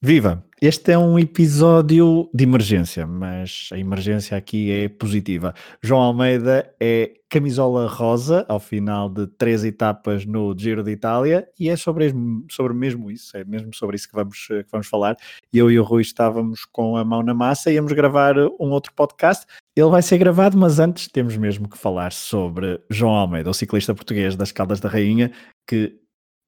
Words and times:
Viva! 0.00 0.44
Este 0.62 0.92
é 0.92 0.98
um 0.98 1.18
episódio 1.18 2.30
de 2.32 2.44
emergência, 2.44 3.04
mas 3.04 3.68
a 3.72 3.78
emergência 3.78 4.36
aqui 4.36 4.70
é 4.70 4.88
positiva. 4.88 5.52
João 5.82 6.00
Almeida 6.00 6.72
é 6.78 7.14
camisola 7.28 7.88
rosa 7.88 8.46
ao 8.48 8.60
final 8.60 9.08
de 9.08 9.26
três 9.26 9.64
etapas 9.64 10.24
no 10.24 10.56
Giro 10.56 10.84
de 10.84 10.92
Itália 10.92 11.48
e 11.58 11.68
é 11.68 11.76
sobre, 11.76 12.14
sobre 12.48 12.74
mesmo 12.74 13.10
isso, 13.10 13.36
é 13.36 13.42
mesmo 13.42 13.74
sobre 13.74 13.96
isso 13.96 14.08
que 14.08 14.14
vamos, 14.14 14.46
que 14.46 14.66
vamos 14.70 14.86
falar. 14.86 15.16
Eu 15.52 15.68
e 15.68 15.80
o 15.80 15.82
Rui 15.82 16.02
estávamos 16.02 16.64
com 16.64 16.96
a 16.96 17.04
mão 17.04 17.24
na 17.24 17.34
massa 17.34 17.68
e 17.68 17.74
íamos 17.74 17.92
gravar 17.92 18.36
um 18.38 18.70
outro 18.70 18.92
podcast. 18.94 19.46
Ele 19.74 19.90
vai 19.90 20.02
ser 20.02 20.18
gravado, 20.18 20.56
mas 20.56 20.78
antes 20.78 21.08
temos 21.08 21.36
mesmo 21.36 21.68
que 21.68 21.76
falar 21.76 22.12
sobre 22.12 22.80
João 22.88 23.14
Almeida, 23.14 23.50
o 23.50 23.54
ciclista 23.54 23.92
português 23.96 24.36
das 24.36 24.52
Caldas 24.52 24.78
da 24.78 24.88
Rainha, 24.88 25.32
que 25.66 25.98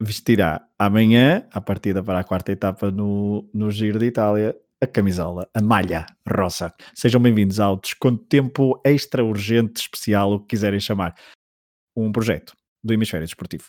vestirá 0.00 0.66
amanhã, 0.78 1.46
a 1.52 1.60
partida 1.60 2.02
para 2.02 2.20
a 2.20 2.24
quarta 2.24 2.50
etapa 2.50 2.90
no, 2.90 3.46
no 3.52 3.70
Giro 3.70 3.98
de 3.98 4.06
Itália, 4.06 4.56
a 4.80 4.86
camisola, 4.86 5.46
a 5.52 5.60
malha 5.60 6.06
rosa. 6.26 6.72
Sejam 6.94 7.20
bem-vindos 7.20 7.60
ao 7.60 7.76
Desconto 7.76 8.24
Tempo 8.24 8.80
Extra 8.82 9.22
Urgente 9.22 9.82
Especial, 9.82 10.32
o 10.32 10.40
que 10.40 10.46
quiserem 10.48 10.80
chamar. 10.80 11.14
Um 11.94 12.10
projeto 12.10 12.54
do 12.82 12.94
Hemisfério 12.94 13.26
Desportivo. 13.26 13.68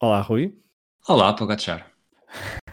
Olá, 0.00 0.20
Rui. 0.22 0.58
Olá, 1.06 1.32
Pogacar. 1.32 1.92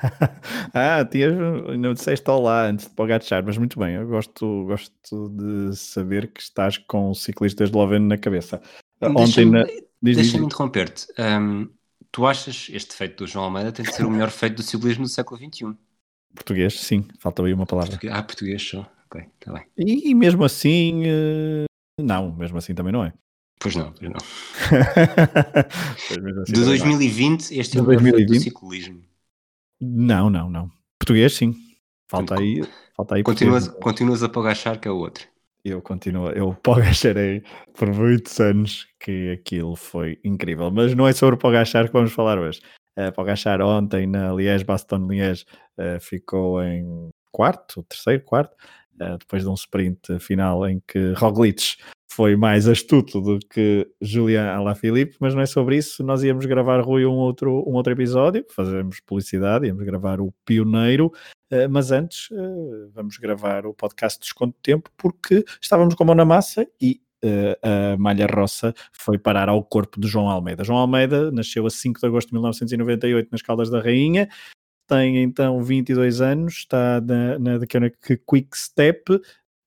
ah, 0.74 1.06
tinhas, 1.06 1.34
não 1.78 1.94
disseste 1.94 2.30
olá 2.30 2.68
antes 2.68 2.88
de 2.88 2.92
Pogacar, 2.92 3.44
mas 3.46 3.58
muito 3.58 3.80
bem, 3.80 3.96
eu 3.96 4.08
gosto, 4.08 4.66
gosto 4.66 5.30
de 5.30 5.76
saber 5.76 6.32
que 6.32 6.42
estás 6.42 6.78
com 6.78 7.12
o 7.12 7.16
ciclista 7.16 7.64
esloveno 7.64 8.08
na 8.08 8.18
cabeça. 8.18 8.62
Ontem 9.02 9.46
na... 9.46 9.66
Deixa-me 10.02 10.46
interromper-te. 10.46 11.08
Um, 11.20 11.70
tu 12.12 12.26
achas 12.26 12.68
este 12.72 12.96
feito 12.96 13.24
do 13.24 13.28
João 13.28 13.46
Almeida 13.46 13.72
tem 13.72 13.86
de 13.86 13.94
ser 13.94 14.06
o 14.06 14.12
melhor 14.12 14.30
feito 14.30 14.58
do 14.58 14.64
ciclismo 14.64 15.04
do 15.04 15.10
século 15.10 15.40
XXI? 15.40 15.76
Português, 16.34 16.80
sim, 16.80 17.06
falta 17.20 17.44
aí 17.44 17.54
uma 17.54 17.66
palavra. 17.66 17.92
Português. 17.92 18.16
Ah, 18.16 18.24
português 18.24 18.62
só. 18.62 18.92
Ok, 19.06 19.22
está 19.40 19.54
bem. 19.54 19.66
E, 19.78 20.12
e, 20.12 20.16
mesmo 20.16 20.44
assim, 20.44 21.04
uh... 21.04 21.66
não, 22.00 22.36
mesmo 22.36 22.58
assim 22.58 22.76
também 22.76 22.92
não 22.92 23.04
é. 23.04 23.14
Pois 23.60 23.76
não, 23.76 23.92
pois 23.92 24.12
não. 24.12 24.20
pois 26.10 26.38
assim 26.38 26.54
de 26.54 26.64
2020, 26.64 27.52
não. 27.52 27.60
este 27.60 27.78
é 27.78 27.82
o 27.82 27.86
melhor 27.86 28.02
feito 28.02 28.34
do 28.34 28.40
ciclismo. 28.40 29.02
Não, 29.80 30.30
não, 30.30 30.50
não. 30.50 30.72
Português, 31.00 31.34
sim. 31.34 31.56
Falta 32.08 32.40
aí. 32.40 32.64
Falta 32.96 33.16
aí 33.16 33.24
continuas, 33.24 33.68
continuas 33.68 34.24
a 34.24 34.30
pogachar 34.30 34.80
que 34.80 34.88
é 34.88 34.92
o 34.92 34.98
outro. 34.98 35.28
Eu 35.64 35.82
continuo, 35.82 36.30
eu 36.30 36.54
pogacharei 36.64 37.44
por 37.78 37.94
muitos 37.94 38.40
anos 38.40 38.88
que 39.00 39.32
aquilo 39.32 39.76
foi 39.76 40.20
incrível. 40.24 40.72
Mas 40.72 40.96
não 40.96 41.08
é 41.08 41.14
sobre 41.14 41.38
pogachar 41.38 41.88
que 41.88 41.94
vamos 41.94 42.14
falar 42.14 42.40
hoje. 42.40 42.62
Uh, 42.98 43.12
pogachar 43.12 43.62
ontem 43.62 44.08
na 44.08 44.34
Liège, 44.34 44.64
Baston 44.64 45.06
Liège, 45.08 45.46
uh, 45.78 46.00
ficou 46.00 46.64
em 46.64 47.10
quarto, 47.32 47.84
terceiro, 47.84 48.24
quarto, 48.24 48.56
depois 49.20 49.44
de 49.44 49.50
um 49.50 49.54
sprint 49.54 50.20
final 50.20 50.68
em 50.68 50.82
que 50.88 51.14
Roglic 51.14 51.78
foi 52.10 52.36
mais 52.36 52.68
astuto 52.68 53.22
do 53.22 53.38
que 53.38 53.88
Julian 54.02 54.52
Alaphilippe, 54.52 55.18
mas 55.20 55.36
não 55.36 55.42
é 55.42 55.46
sobre 55.46 55.78
isso. 55.78 56.04
Nós 56.04 56.24
íamos 56.24 56.46
gravar, 56.46 56.82
Rui, 56.82 57.06
um 57.06 57.12
outro, 57.12 57.64
um 57.68 57.74
outro 57.74 57.94
episódio, 57.94 58.46
fazemos 58.50 59.00
publicidade, 59.02 59.68
íamos 59.68 59.84
gravar 59.84 60.20
o 60.20 60.34
Pioneiro, 60.44 61.12
uh, 61.52 61.70
mas 61.70 61.92
antes 61.92 62.32
uh, 62.32 62.90
vamos 62.94 63.18
gravar 63.18 63.66
o 63.66 63.74
podcast 63.74 64.20
Desconto 64.20 64.58
Tempo, 64.64 64.90
porque 64.98 65.44
estávamos 65.62 65.94
com 65.96 66.04
a 66.04 66.08
mão 66.08 66.16
na 66.16 66.26
massa 66.26 66.68
e 66.82 67.02
a 67.64 67.98
malha 67.98 68.28
roça 68.28 68.74
foi 68.94 69.18
parar 69.18 69.50
ao 69.50 69.64
corpo 69.64 70.00
de 70.00 70.08
João 70.08 70.30
Almeida. 70.30 70.64
João 70.64 70.78
Almeida 70.78 71.32
nasceu 71.32 71.66
a 71.66 71.70
5 71.70 72.00
de 72.00 72.06
agosto 72.06 72.28
de 72.28 72.34
1998 72.36 73.30
nas 73.32 73.42
Caldas 73.42 73.70
da 73.72 73.82
Rainha, 73.82 74.30
tem 74.88 75.22
então 75.22 75.62
22 75.62 76.22
anos, 76.22 76.56
está 76.56 77.02
na, 77.02 77.38
na, 77.40 77.60
na 77.60 77.90
Quick 78.26 78.58
Step, 78.58 79.20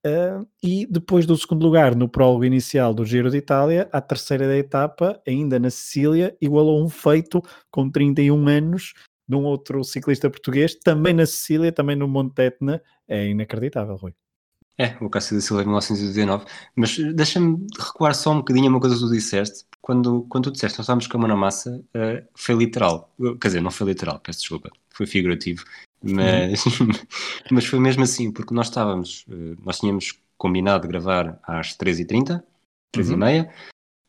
Uh, 0.07 0.49
e 0.63 0.87
depois 0.87 1.27
do 1.27 1.37
segundo 1.37 1.63
lugar 1.63 1.95
no 1.95 2.09
prólogo 2.09 2.43
inicial 2.43 2.95
do 2.95 3.05
Giro 3.05 3.31
de 3.31 3.37
Itália, 3.37 3.87
a 3.93 4.01
terceira 4.01 4.47
da 4.49 4.57
etapa, 4.57 5.21
ainda 5.29 5.59
na 5.59 5.69
Sicília, 5.69 6.35
igualou 6.41 6.83
um 6.83 6.89
feito 6.89 7.43
com 7.71 7.91
31 7.91 8.49
anos 8.49 8.95
de 9.29 9.37
um 9.37 9.45
outro 9.45 9.85
ciclista 9.85 10.31
português, 10.31 10.75
também 10.75 11.13
na 11.13 11.27
Sicília, 11.27 11.71
também 11.71 11.97
no 11.97 12.09
Monte 12.09 12.41
Etna. 12.41 12.83
É 13.07 13.29
inacreditável, 13.29 13.95
Rui. 13.97 14.15
É, 14.79 14.97
o 15.03 15.11
Cássio 15.11 15.37
da 15.37 15.43
Silva 15.43 15.63
em 15.63 15.67
1919. 15.67 16.47
Mas 16.75 16.97
deixa-me 17.15 17.67
recuar 17.79 18.15
só 18.15 18.33
um 18.33 18.39
bocadinho 18.39 18.69
a 18.69 18.71
uma 18.71 18.81
coisa 18.81 18.97
que 18.97 19.03
tu 19.03 19.11
disseste. 19.11 19.67
Quando, 19.83 20.27
quando 20.29 20.45
tu 20.45 20.53
disseste 20.53 20.79
nós 20.79 20.85
estávamos 20.85 21.07
com 21.07 21.17
a 21.17 21.21
mão 21.21 21.29
na 21.29 21.37
massa, 21.37 21.83
uh, 21.97 22.29
foi 22.35 22.55
literal. 22.55 23.13
Quer 23.41 23.49
dizer, 23.49 23.61
não 23.61 23.71
foi 23.71 23.89
literal, 23.89 24.21
peço 24.21 24.41
desculpa. 24.41 24.71
Foi 24.91 25.07
figurativo. 25.07 25.65
Mas, 26.03 26.65
mas 27.51 27.67
foi 27.67 27.79
mesmo 27.79 28.03
assim, 28.03 28.33
porque 28.33 28.55
nós 28.55 28.69
estávamos, 28.69 29.25
eh, 29.29 29.57
nós 29.63 29.79
tínhamos 29.79 30.19
combinado 30.37 30.89
gravar 30.89 31.39
às 31.43 31.77
3h30, 31.77 32.43
3h30, 32.97 33.51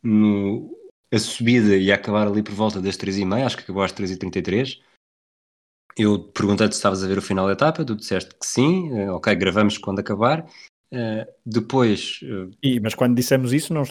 uhum. 0.04 0.74
a 1.14 1.20
subida 1.20 1.76
ia 1.76 1.96
acabar 1.96 2.28
ali 2.28 2.42
por 2.42 2.54
volta 2.54 2.82
das 2.82 2.96
3h30, 2.98 3.46
acho 3.46 3.58
que 3.58 3.64
acabou 3.64 3.84
às 3.84 3.92
3h33. 3.92 4.80
Eu 5.98 6.24
perguntei-te 6.32 6.74
se 6.74 6.80
estavas 6.80 7.04
a 7.04 7.08
ver 7.08 7.18
o 7.18 7.22
final 7.22 7.46
da 7.48 7.54
etapa, 7.54 7.84
tu 7.84 7.96
disseste 7.96 8.34
que 8.34 8.46
sim, 8.46 8.92
uh, 8.94 9.16
ok, 9.16 9.36
gravamos 9.36 9.78
quando 9.78 10.00
acabar. 10.00 10.48
Uh, 10.94 11.26
depois. 11.46 12.20
Uh... 12.24 12.52
E, 12.62 12.80
mas 12.80 12.94
quando 12.94 13.16
dissemos 13.16 13.54
isso, 13.54 13.74
não, 13.74 13.84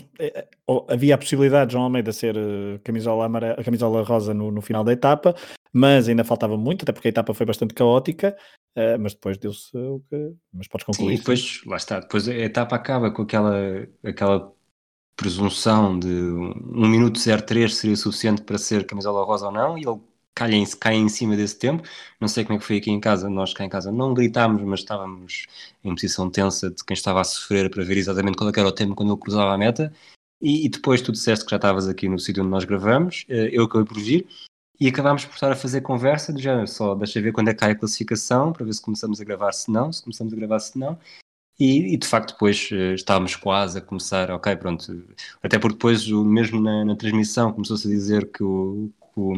havia 0.88 1.14
a 1.14 1.18
possibilidade 1.18 1.68
de 1.68 1.72
João 1.72 1.84
Almeida 1.84 2.12
ser 2.12 2.36
camisola, 2.84 3.24
amara, 3.24 3.56
camisola 3.64 4.02
rosa 4.02 4.34
no, 4.34 4.50
no, 4.50 4.60
final 4.60 4.84
da 4.84 4.92
etapa, 4.92 5.34
mas 5.72 6.08
ainda 6.08 6.24
faltava 6.24 6.56
muito, 6.58 6.82
até 6.82 6.92
porque 6.92 7.08
a 7.08 7.10
etapa 7.10 7.32
foi 7.32 7.46
bastante 7.46 7.72
caótica, 7.72 8.36
uh, 8.76 9.00
mas 9.00 9.14
depois 9.14 9.38
deu-se 9.38 9.74
o 9.76 10.02
que. 10.10 10.34
Mas 10.52 10.68
podes 10.68 10.84
concluir. 10.84 11.16
Sim, 11.16 11.18
depois, 11.20 11.62
lá 11.66 11.76
está, 11.76 12.00
depois 12.00 12.28
a 12.28 12.34
etapa 12.34 12.76
acaba 12.76 13.10
com 13.10 13.22
aquela, 13.22 13.56
aquela 14.04 14.52
presunção 15.16 15.98
de 15.98 16.08
1 16.08 16.88
minuto 16.88 17.18
03 17.18 17.74
seria 17.74 17.96
suficiente 17.96 18.42
para 18.42 18.58
ser 18.58 18.86
camisola 18.86 19.24
rosa 19.24 19.46
ou 19.46 19.52
não, 19.52 19.78
e 19.78 19.82
ele 19.86 20.00
calha 20.34 20.54
em, 20.54 20.66
cai 20.66 20.94
em 20.94 21.08
cima 21.08 21.36
desse 21.36 21.58
tempo. 21.58 21.82
Não 22.20 22.28
sei 22.28 22.44
como 22.44 22.56
é 22.56 22.60
que 22.60 22.66
foi 22.66 22.76
aqui 22.78 22.90
em 22.90 23.00
casa, 23.00 23.28
nós 23.28 23.52
cá 23.52 23.64
em 23.64 23.68
casa 23.68 23.92
não 23.92 24.14
gritámos, 24.14 24.62
mas 24.62 24.80
estávamos 24.80 25.46
em 25.84 25.94
posição 25.94 26.30
tensa 26.30 26.70
de 26.70 26.84
quem 26.84 26.94
estava 26.94 27.20
a 27.20 27.24
sofrer 27.24 27.70
para 27.70 27.84
ver 27.84 27.96
exatamente 27.96 28.36
qual 28.36 28.50
é 28.50 28.52
era 28.56 28.68
o 28.68 28.72
tempo 28.72 28.94
quando 28.94 29.12
ele 29.12 29.20
cruzava 29.20 29.52
a 29.52 29.58
meta. 29.58 29.92
E, 30.40 30.64
e, 30.66 30.68
depois 30.70 31.02
tu 31.02 31.12
disseste 31.12 31.44
que 31.44 31.50
já 31.50 31.56
estavas 31.56 31.86
aqui 31.86 32.08
no 32.08 32.18
sítio 32.18 32.42
onde 32.42 32.50
nós 32.50 32.64
gravamos, 32.64 33.26
eh, 33.28 33.50
eu 33.52 33.64
acabei 33.64 33.86
por 33.86 34.00
vir, 34.00 34.26
e 34.80 34.88
acabámos 34.88 35.26
por 35.26 35.34
estar 35.34 35.52
a 35.52 35.56
fazer 35.56 35.82
conversa 35.82 36.32
do 36.32 36.40
género, 36.40 36.66
só 36.66 36.94
deixa 36.94 37.20
ver 37.20 37.32
quando 37.32 37.48
é 37.48 37.54
que 37.54 37.60
cai 37.60 37.72
a 37.72 37.74
classificação, 37.74 38.50
para 38.50 38.64
ver 38.64 38.72
se 38.72 38.80
começamos 38.80 39.20
a 39.20 39.24
gravar, 39.24 39.52
se 39.52 39.70
não, 39.70 39.92
se 39.92 40.02
começamos 40.02 40.32
a 40.32 40.36
gravar, 40.36 40.58
se 40.58 40.78
não. 40.78 40.98
E, 41.58 41.92
e 41.92 41.96
de 41.98 42.06
facto 42.06 42.32
depois 42.32 42.70
uh, 42.72 42.94
estávamos 42.94 43.36
quase 43.36 43.76
a 43.78 43.82
começar, 43.82 44.30
ok, 44.30 44.56
pronto, 44.56 45.04
até 45.42 45.58
porque 45.58 45.74
depois 45.74 46.08
mesmo 46.08 46.58
na, 46.58 46.86
na 46.86 46.96
transmissão 46.96 47.52
começou-se 47.52 47.86
a 47.86 47.90
dizer 47.90 48.30
que 48.32 48.42
o, 48.42 48.90
o, 49.14 49.34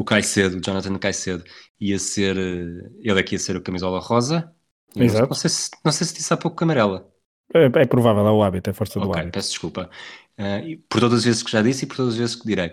o 0.00 0.04
Caicedo, 0.04 0.56
o 0.56 0.60
Jonathan 0.60 0.98
Caicedo, 0.98 1.44
ia 1.78 1.98
ser, 1.98 2.34
uh, 2.36 2.96
ele 3.00 3.20
aqui 3.20 3.34
é 3.34 3.36
ia 3.36 3.38
ser 3.38 3.54
o 3.56 3.62
camisola 3.62 4.00
rosa. 4.00 4.50
Exato. 4.96 5.28
Não 5.28 5.34
sei, 5.34 5.50
se, 5.50 5.70
não 5.84 5.92
sei 5.92 6.06
se 6.06 6.14
disse 6.14 6.32
há 6.32 6.36
pouco 6.38 6.56
camarela. 6.56 7.06
É, 7.52 7.66
é 7.66 7.86
provável, 7.86 8.26
é 8.26 8.30
o 8.30 8.42
hábito, 8.42 8.70
é 8.70 8.72
a 8.72 8.74
força 8.74 8.98
do 8.98 9.08
okay, 9.08 9.20
hábito. 9.20 9.34
peço 9.34 9.50
desculpa. 9.50 9.90
Uh, 10.38 10.78
por 10.88 11.00
todas 11.00 11.18
as 11.18 11.24
vezes 11.26 11.42
que 11.42 11.50
já 11.50 11.60
disse 11.60 11.84
e 11.84 11.86
por 11.86 11.96
todas 11.96 12.14
as 12.14 12.18
vezes 12.18 12.34
que 12.34 12.46
direi. 12.46 12.72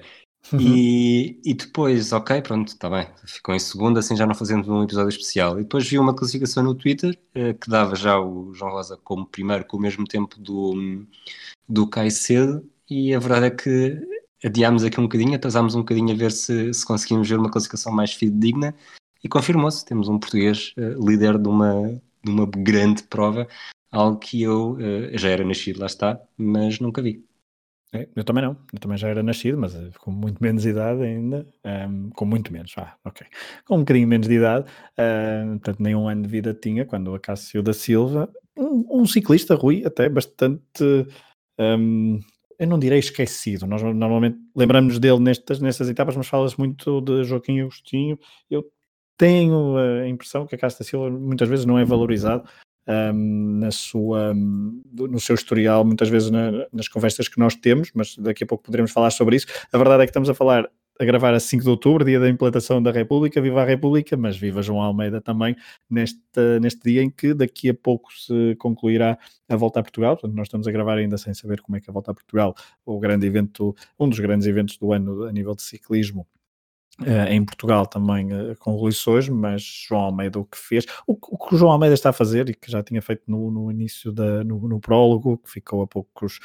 Uhum. 0.53 0.61
E, 0.61 1.41
e 1.43 1.53
depois, 1.53 2.13
ok, 2.13 2.41
pronto, 2.41 2.69
está 2.69 2.89
bem, 2.89 3.05
ficou 3.25 3.53
em 3.53 3.59
segundo, 3.59 3.99
assim 3.99 4.15
já 4.15 4.25
não 4.25 4.33
fazemos 4.33 4.69
um 4.69 4.83
episódio 4.83 5.09
especial. 5.09 5.59
E 5.59 5.63
depois 5.63 5.85
vi 5.85 5.99
uma 5.99 6.15
classificação 6.15 6.63
no 6.63 6.75
Twitter 6.75 7.19
eh, 7.35 7.53
que 7.53 7.69
dava 7.69 7.95
já 7.95 8.17
o 8.17 8.53
João 8.53 8.71
Rosa 8.71 8.97
como 9.03 9.25
primeiro, 9.25 9.65
com 9.65 9.75
o 9.75 9.81
mesmo 9.81 10.05
tempo 10.05 10.39
do, 10.39 11.05
do 11.67 11.87
Caicedo, 11.87 12.65
e 12.89 13.13
a 13.13 13.19
verdade 13.19 13.47
é 13.47 13.49
que 13.49 13.99
adiámos 14.43 14.83
aqui 14.83 14.99
um 14.99 15.03
bocadinho, 15.03 15.35
atrasámos 15.35 15.75
um 15.75 15.79
bocadinho 15.79 16.11
a 16.11 16.17
ver 16.17 16.31
se, 16.31 16.73
se 16.73 16.85
conseguimos 16.85 17.27
ver 17.29 17.39
uma 17.39 17.49
classificação 17.49 17.91
mais 17.91 18.13
fidedigna, 18.13 18.75
e 19.23 19.27
confirmou-se, 19.27 19.85
temos 19.85 20.07
um 20.07 20.19
português 20.19 20.73
uh, 20.77 21.05
líder 21.05 21.37
de 21.37 21.47
uma, 21.47 21.99
de 22.23 22.31
uma 22.31 22.45
grande 22.45 23.03
prova, 23.03 23.47
algo 23.91 24.17
que 24.19 24.41
eu 24.41 24.73
uh, 24.73 25.17
já 25.17 25.29
era 25.29 25.43
nascido, 25.43 25.79
lá 25.79 25.87
está, 25.87 26.19
mas 26.37 26.79
nunca 26.79 27.01
vi. 27.01 27.25
É, 27.93 28.07
eu 28.15 28.23
também 28.23 28.43
não, 28.43 28.57
eu 28.73 28.79
também 28.79 28.97
já 28.97 29.07
era 29.07 29.23
nascido, 29.23 29.57
mas 29.57 29.73
eh, 29.73 29.89
com 29.99 30.11
muito 30.11 30.43
menos 30.43 30.65
idade 30.65 31.01
ainda, 31.03 31.47
um, 31.63 31.69
ehm, 31.69 32.09
com 32.09 32.25
muito 32.25 32.51
menos, 32.51 32.73
ah, 32.77 32.97
ok, 33.05 33.25
com 33.65 33.77
um 33.77 33.79
bocadinho 33.79 34.07
menos 34.07 34.27
de 34.27 34.33
idade, 34.35 34.69
uh, 34.99 35.51
portanto 35.51 35.81
nem 35.81 35.95
um 35.95 36.09
ano 36.09 36.23
de 36.23 36.27
vida 36.27 36.53
tinha 36.53 36.85
quando 36.85 37.15
o 37.15 37.19
Cássio 37.19 37.63
da 37.63 37.71
Silva, 37.71 38.29
um, 38.57 39.01
um 39.01 39.05
ciclista, 39.05 39.55
Rui, 39.55 39.85
até 39.85 40.09
bastante, 40.09 40.83
um, 40.83 41.05
ehm, 41.57 42.19
eu 42.59 42.67
não 42.67 42.79
direi 42.79 42.99
esquecido, 42.99 43.67
nós 43.67 43.81
normalmente 43.81 44.37
lembramos 44.55 44.99
dele 44.99 45.19
nestas, 45.19 45.59
nestas 45.59 45.89
etapas, 45.89 46.15
mas 46.15 46.27
falas 46.27 46.55
muito 46.55 47.01
de 47.01 47.23
Joaquim 47.23 47.61
Agostinho, 47.61 48.17
eu 48.49 48.65
tenho 49.17 49.77
a 49.77 50.07
impressão 50.07 50.45
que 50.45 50.55
a 50.55 50.57
da 50.57 50.69
Silva 50.69 51.09
muitas 51.09 51.49
vezes 51.49 51.65
não 51.65 51.77
é 51.77 51.85
valorizado, 51.85 52.47
um, 52.87 53.59
na 53.59 53.71
sua, 53.71 54.33
no 54.33 55.19
seu 55.19 55.35
historial, 55.35 55.83
muitas 55.83 56.09
vezes 56.09 56.31
na, 56.31 56.67
nas 56.71 56.87
conversas 56.87 57.27
que 57.27 57.39
nós 57.39 57.55
temos, 57.55 57.91
mas 57.93 58.15
daqui 58.17 58.43
a 58.43 58.47
pouco 58.47 58.63
poderemos 58.63 58.91
falar 58.91 59.09
sobre 59.09 59.35
isso. 59.35 59.47
A 59.71 59.77
verdade 59.77 60.03
é 60.03 60.05
que 60.05 60.11
estamos 60.11 60.29
a 60.29 60.33
falar 60.33 60.69
a 60.99 61.05
gravar 61.05 61.33
a 61.33 61.39
5 61.39 61.63
de 61.63 61.69
outubro, 61.69 62.03
dia 62.03 62.19
da 62.19 62.29
implantação 62.29 62.81
da 62.81 62.91
República, 62.91 63.41
viva 63.41 63.61
a 63.61 63.65
República, 63.65 64.17
mas 64.17 64.37
viva 64.37 64.61
João 64.61 64.81
Almeida 64.81 65.21
também, 65.21 65.55
neste, 65.89 66.19
neste 66.61 66.81
dia 66.83 67.03
em 67.03 67.09
que 67.09 67.33
daqui 67.33 67.69
a 67.69 67.73
pouco 67.73 68.11
se 68.13 68.55
concluirá 68.55 69.17
a 69.47 69.55
volta 69.55 69.79
a 69.79 69.83
Portugal. 69.83 70.15
Portanto, 70.15 70.35
nós 70.35 70.47
estamos 70.47 70.67
a 70.67 70.71
gravar 70.71 70.97
ainda 70.97 71.17
sem 71.17 71.33
saber 71.33 71.61
como 71.61 71.77
é 71.77 71.81
que 71.81 71.89
a 71.89 71.93
volta 71.93 72.11
a 72.11 72.13
Portugal, 72.13 72.55
o 72.85 72.99
grande 72.99 73.27
evento, 73.27 73.75
um 73.99 74.09
dos 74.09 74.19
grandes 74.19 74.47
eventos 74.47 74.77
do 74.77 74.91
ano 74.91 75.23
a 75.25 75.31
nível 75.31 75.55
de 75.55 75.61
ciclismo, 75.61 76.27
Uh, 76.99 77.29
em 77.29 77.45
Portugal 77.45 77.85
também 77.85 78.33
uh, 78.33 78.55
com 78.57 78.75
eleições, 78.75 79.29
mas 79.29 79.61
João 79.61 80.01
Almeida 80.01 80.39
o 80.39 80.45
que 80.45 80.57
fez, 80.57 80.83
o, 81.05 81.13
o, 81.13 81.37
que 81.37 81.53
o 81.53 81.57
João 81.57 81.71
Almeida 81.71 81.93
está 81.93 82.09
a 82.09 82.13
fazer 82.13 82.49
e 82.49 82.55
que 82.55 82.71
já 82.71 82.81
tinha 82.81 83.03
feito 83.03 83.21
no, 83.27 83.51
no 83.51 83.71
início 83.71 84.11
da, 84.11 84.43
no, 84.43 84.67
no, 84.67 84.79
prólogo, 84.79 85.37
que 85.37 85.51
ficou 85.51 85.83
a 85.83 85.87
poucos 85.87 86.39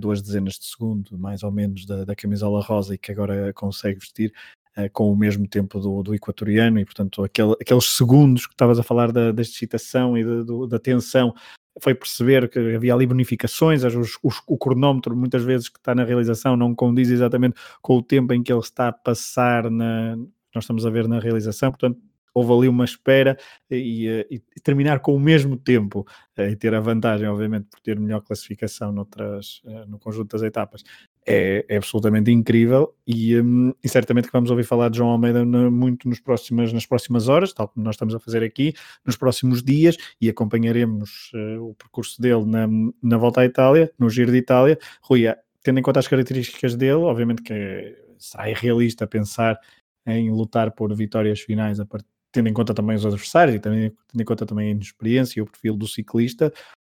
duas 0.00 0.20
dezenas 0.20 0.54
de 0.54 0.66
segundo, 0.66 1.18
mais 1.18 1.42
ou 1.42 1.50
menos, 1.50 1.86
da, 1.86 2.04
da 2.04 2.14
camisola 2.14 2.62
rosa 2.62 2.94
e 2.94 2.98
que 2.98 3.12
agora 3.12 3.52
consegue 3.52 4.00
vestir 4.00 4.32
uh, 4.76 4.90
com 4.92 5.12
o 5.12 5.16
mesmo 5.16 5.46
tempo 5.46 5.78
do, 5.78 6.02
do 6.02 6.14
equatoriano 6.14 6.78
e, 6.78 6.84
portanto, 6.84 7.22
aquele, 7.22 7.52
aqueles 7.60 7.84
segundos 7.96 8.46
que 8.46 8.54
estavas 8.54 8.78
a 8.78 8.82
falar 8.82 9.12
da, 9.12 9.32
da 9.32 9.42
excitação 9.42 10.18
e 10.18 10.24
da, 10.24 10.42
do, 10.42 10.66
da 10.66 10.78
tensão 10.78 11.34
foi 11.80 11.94
perceber 11.94 12.48
que 12.48 12.58
havia 12.58 12.92
ali 12.92 13.06
bonificações, 13.06 13.84
os, 13.84 14.18
os, 14.22 14.42
o 14.46 14.58
cronómetro 14.58 15.16
muitas 15.16 15.44
vezes 15.44 15.68
que 15.68 15.78
está 15.78 15.94
na 15.94 16.04
realização 16.04 16.56
não 16.56 16.74
condiz 16.74 17.08
exatamente 17.08 17.54
com 17.80 17.96
o 17.96 18.02
tempo 18.02 18.32
em 18.32 18.42
que 18.42 18.52
ele 18.52 18.60
está 18.60 18.88
a 18.88 18.92
passar 18.92 19.70
na, 19.70 20.16
nós 20.54 20.64
estamos 20.64 20.84
a 20.84 20.90
ver 20.90 21.06
na 21.06 21.20
realização, 21.20 21.70
portanto 21.70 22.00
houve 22.34 22.52
ali 22.52 22.68
uma 22.68 22.84
espera 22.84 23.36
e, 23.70 24.26
e, 24.30 24.42
e 24.56 24.60
terminar 24.60 25.00
com 25.00 25.14
o 25.14 25.20
mesmo 25.20 25.56
tempo 25.56 26.06
eh, 26.36 26.50
e 26.50 26.56
ter 26.56 26.74
a 26.74 26.80
vantagem, 26.80 27.26
obviamente, 27.28 27.66
por 27.70 27.80
ter 27.80 27.98
melhor 27.98 28.20
classificação 28.20 28.92
noutras, 28.92 29.62
eh, 29.66 29.84
no 29.86 29.98
conjunto 29.98 30.36
das 30.36 30.42
etapas. 30.42 30.82
É, 31.26 31.64
é 31.68 31.76
absolutamente 31.76 32.30
incrível 32.30 32.94
e, 33.06 33.38
um, 33.38 33.74
e, 33.84 33.88
certamente 33.88 34.28
que 34.28 34.32
vamos 34.32 34.50
ouvir 34.50 34.64
falar 34.64 34.88
de 34.88 34.96
João 34.96 35.10
Almeida 35.10 35.44
muito 35.44 36.08
nos 36.08 36.20
próximas, 36.20 36.72
nas 36.72 36.86
próximas 36.86 37.28
horas, 37.28 37.52
tal 37.52 37.68
como 37.68 37.84
nós 37.84 37.96
estamos 37.96 38.14
a 38.14 38.18
fazer 38.18 38.42
aqui, 38.42 38.72
nos 39.04 39.14
próximos 39.14 39.62
dias 39.62 39.96
e 40.18 40.30
acompanharemos 40.30 41.30
o 41.60 41.74
percurso 41.74 42.20
dele 42.22 42.46
na, 42.46 42.66
na 43.02 43.18
volta 43.18 43.42
à 43.42 43.44
Itália, 43.44 43.92
no 43.98 44.08
Giro 44.08 44.32
de 44.32 44.38
Itália. 44.38 44.78
Rui, 45.02 45.24
tendo 45.62 45.80
em 45.80 45.82
conta 45.82 46.00
as 46.00 46.08
características 46.08 46.74
dele, 46.74 46.94
obviamente 46.94 47.42
que 47.42 48.08
será 48.18 48.48
irrealista 48.50 49.06
pensar 49.06 49.58
em 50.06 50.30
lutar 50.30 50.72
por 50.72 50.94
vitórias 50.94 51.40
finais 51.40 51.78
a 51.78 51.84
partir 51.84 52.08
tendo 52.38 52.48
em 52.48 52.52
conta 52.52 52.72
também 52.72 52.94
os 52.94 53.04
adversários 53.04 53.56
e 53.56 53.58
também, 53.58 53.90
tendo 54.06 54.20
em 54.20 54.24
conta 54.24 54.46
também 54.46 54.68
a 54.68 54.70
inexperiência 54.70 55.40
e 55.40 55.42
o 55.42 55.46
perfil 55.46 55.76
do 55.76 55.88
ciclista, 55.88 56.52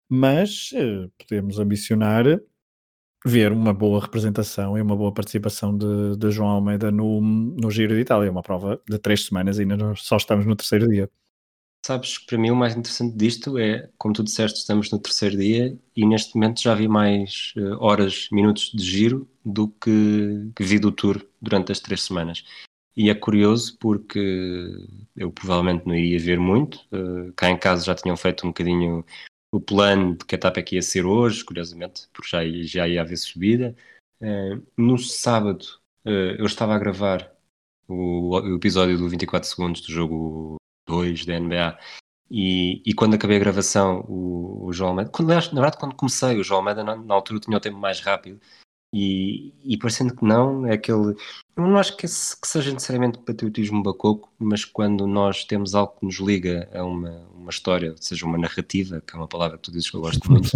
mas 0.08 0.70
eh, 0.75 1.08
podemos 1.17 1.61
ambicionar 1.61 2.25
ver 3.25 3.52
uma 3.52 3.73
boa 3.73 4.00
representação 4.00 4.76
e 4.76 4.82
uma 4.82 4.96
boa 4.96 5.12
participação 5.14 5.76
de, 5.76 6.17
de 6.17 6.31
João 6.32 6.49
Almeida 6.49 6.90
no, 6.90 7.20
no 7.20 7.70
Giro 7.70 7.94
de 7.94 8.00
Itália, 8.00 8.31
uma 8.31 8.43
prova 8.43 8.81
de 8.88 8.99
três 8.99 9.26
semanas 9.26 9.58
e 9.58 9.62
ainda 9.62 9.94
só 9.94 10.17
estamos 10.17 10.44
no 10.44 10.56
terceiro 10.56 10.88
dia. 10.88 11.08
Sabes, 11.87 12.19
para 12.19 12.37
mim 12.37 12.50
o 12.50 12.56
mais 12.56 12.75
interessante 12.75 13.17
disto 13.17 13.56
é, 13.58 13.88
como 13.96 14.12
tu 14.12 14.25
disseste, 14.25 14.58
estamos 14.58 14.91
no 14.91 14.99
terceiro 14.99 15.37
dia 15.37 15.79
e 15.94 16.05
neste 16.05 16.34
momento 16.34 16.61
já 16.61 16.75
vi 16.75 16.88
mais 16.88 17.52
uh, 17.56 17.76
horas, 17.79 18.29
minutos 18.32 18.73
de 18.75 18.82
giro 18.82 19.31
do 19.44 19.69
que, 19.69 20.50
que 20.56 20.64
vi 20.64 20.81
do 20.81 20.91
Tour 20.91 21.25
durante 21.41 21.70
as 21.70 21.79
três 21.79 22.02
semanas. 22.02 22.43
E 22.98 23.10
é 23.10 23.14
curioso 23.14 23.78
porque 23.78 24.18
eu 25.14 25.30
provavelmente 25.30 25.86
não 25.86 25.94
iria 25.94 26.18
ver 26.18 26.40
muito. 26.40 26.80
Uh, 26.92 27.32
cá 27.34 27.48
em 27.48 27.56
casa 27.56 27.84
já 27.84 27.94
tinham 27.94 28.16
feito 28.16 28.44
um 28.44 28.50
bocadinho 28.50 29.06
o 29.52 29.60
plano 29.60 30.16
de 30.16 30.24
que 30.24 30.34
etapa 30.34 30.58
é 30.58 30.62
que 30.64 30.74
ia 30.74 30.82
ser 30.82 31.06
hoje, 31.06 31.44
curiosamente, 31.44 32.08
porque 32.12 32.28
já, 32.28 32.38
já 32.64 32.88
ia 32.88 33.00
haver 33.00 33.16
subida. 33.16 33.76
Uh, 34.20 34.66
no 34.76 34.98
sábado 34.98 35.62
uh, 36.04 36.10
eu 36.40 36.44
estava 36.44 36.74
a 36.74 36.78
gravar 36.78 37.32
o, 37.86 38.30
o, 38.30 38.56
episódio 38.56 38.98
do 38.98 39.08
24 39.08 39.48
segundos 39.48 39.80
do 39.82 39.92
jogo 39.92 40.56
2 40.88 41.24
da 41.24 41.38
NBA 41.38 41.78
e, 42.28 42.82
e, 42.84 42.92
quando 42.94 43.14
acabei 43.14 43.36
a 43.36 43.40
gravação 43.40 44.00
o, 44.08 44.66
o 44.66 44.72
João 44.72 44.90
Almeida, 44.90 45.10
quando, 45.12 45.28
na 45.28 45.38
verdade 45.38 45.78
quando 45.78 45.94
comecei 45.94 46.36
o 46.36 46.42
João 46.42 46.58
Almeida 46.58 46.82
na, 46.82 46.96
na 46.96 47.14
altura 47.14 47.38
tinha 47.38 47.56
o 47.56 47.60
tempo 47.60 47.78
mais 47.78 48.00
rápido 48.00 48.40
e, 48.93 49.52
e 49.62 49.76
parecendo 49.76 50.17
que 50.17 50.25
não, 50.25 50.67
é 50.67 50.73
aquele. 50.73 51.14
Eu 51.56 51.67
não 51.67 51.76
acho 51.76 51.96
que, 51.96 52.06
esse, 52.06 52.38
que 52.40 52.49
seja 52.49 52.73
necessariamente 52.73 53.19
patriotismo 53.19 53.82
bacoco, 53.82 54.32
mas 54.38 54.64
quando 54.64 55.06
nós 55.06 55.44
temos 55.44 55.75
algo 55.75 55.94
que 55.99 56.06
nos 56.06 56.19
liga 56.19 56.69
a 56.73 56.85
uma, 56.85 57.26
uma 57.35 57.50
história, 57.50 57.94
seja 58.00 58.25
uma 58.25 58.38
narrativa, 58.38 59.02
que 59.02 59.14
é 59.14 59.19
uma 59.19 59.29
palavra 59.29 59.58
que 59.58 59.64
tu 59.64 59.73
dizes 59.73 59.90
que 59.90 59.96
eu 59.96 60.00
gosto 60.00 60.31
muito, 60.31 60.50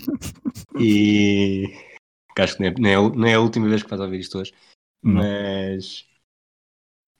e 0.80 1.66
acho 2.38 2.56
que 2.56 2.62
não 2.80 2.88
é, 2.88 3.10
não 3.10 3.26
é, 3.26 3.34
a 3.34 3.40
última 3.40 3.68
vez 3.68 3.82
que 3.82 3.90
vais 3.90 4.00
ouvir 4.00 4.20
isto 4.20 4.38
hoje, 4.38 4.54
mas 5.02 6.06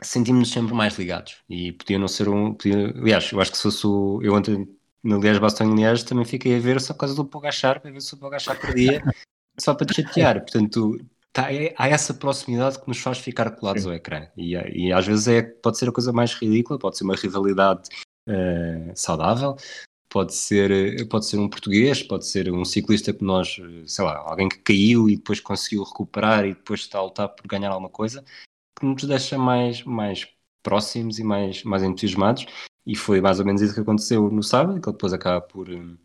sentimos-nos 0.02 0.50
sempre 0.50 0.72
mais 0.72 0.98
ligados 0.98 1.36
e 1.50 1.72
podia 1.72 1.98
não 1.98 2.08
ser 2.08 2.28
um. 2.30 2.54
Podia, 2.54 2.88
aliás, 2.96 3.30
eu 3.30 3.40
acho 3.40 3.50
que 3.50 3.58
se 3.58 3.64
fosse 3.64 3.86
o. 3.86 4.20
Eu 4.22 4.34
ontem 4.34 4.66
no 5.02 5.20
Liège 5.20 5.40
Baston 5.40 5.74
Liège 5.74 6.06
também 6.06 6.24
fiquei 6.24 6.56
a 6.56 6.60
ver 6.60 6.80
só 6.80 6.94
por 6.94 7.00
causa 7.00 7.14
do 7.14 7.26
Pogachar, 7.26 7.80
para 7.80 7.90
ver 7.90 8.00
se 8.00 8.14
o 8.14 8.16
Pogachar 8.16 8.58
perdia 8.58 9.02
só 9.58 9.74
para 9.74 9.86
te 9.86 10.02
chatear. 10.02 10.40
Portanto, 10.40 10.98
tá, 11.32 11.52
é, 11.52 11.74
há 11.76 11.88
essa 11.88 12.14
proximidade 12.14 12.80
que 12.80 12.88
nos 12.88 12.98
faz 12.98 13.18
ficar 13.18 13.50
colados 13.52 13.82
Sim. 13.82 13.88
ao 13.88 13.94
ecrã. 13.94 14.26
E, 14.36 14.54
e, 14.54 14.92
às 14.92 15.06
vezes 15.06 15.28
é, 15.28 15.42
pode 15.42 15.78
ser 15.78 15.88
a 15.88 15.92
coisa 15.92 16.12
mais 16.12 16.34
ridícula, 16.34 16.78
pode 16.78 16.96
ser 16.98 17.04
uma 17.04 17.16
rivalidade 17.16 17.88
uh, 18.28 18.92
saudável, 18.94 19.56
pode 20.08 20.34
ser, 20.34 21.08
pode 21.08 21.26
ser 21.26 21.38
um 21.38 21.48
português, 21.48 22.02
pode 22.02 22.26
ser 22.26 22.52
um 22.52 22.64
ciclista 22.64 23.12
que 23.12 23.24
nós, 23.24 23.60
sei 23.86 24.04
lá, 24.04 24.18
alguém 24.18 24.48
que 24.48 24.58
caiu 24.58 25.08
e 25.08 25.16
depois 25.16 25.40
conseguiu 25.40 25.84
recuperar 25.84 26.44
e 26.44 26.54
depois 26.54 26.80
está 26.80 26.98
a 26.98 27.02
lutar 27.02 27.28
por 27.28 27.46
ganhar 27.46 27.70
alguma 27.70 27.90
coisa, 27.90 28.24
que 28.78 28.84
nos 28.84 29.04
deixa 29.04 29.38
mais, 29.38 29.84
mais 29.84 30.28
próximos 30.62 31.18
e 31.18 31.24
mais, 31.24 31.62
mais 31.64 31.82
entusiasmados. 31.82 32.46
E 32.86 32.96
foi 32.96 33.20
mais 33.20 33.38
ou 33.38 33.46
menos 33.46 33.62
isso 33.62 33.74
que 33.74 33.80
aconteceu 33.80 34.30
no 34.30 34.42
sábado, 34.42 34.80
que 34.80 34.88
ele 34.88 34.96
depois 34.96 35.12
acaba 35.12 35.40
por. 35.40 35.68
Um, 35.68 35.96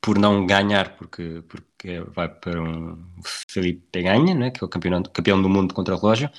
por 0.00 0.18
não 0.18 0.46
ganhar, 0.46 0.96
porque, 0.96 1.42
porque 1.48 2.00
vai 2.14 2.28
para 2.28 2.60
um 2.62 2.98
Felipe 3.48 4.02
Ganha, 4.02 4.34
né, 4.34 4.50
que 4.50 4.62
é 4.62 4.66
o 4.66 4.68
campeão, 4.68 5.02
campeão 5.02 5.40
do 5.40 5.48
mundo 5.48 5.74
contra 5.74 5.94
o 5.94 5.98
relógio, 5.98 6.30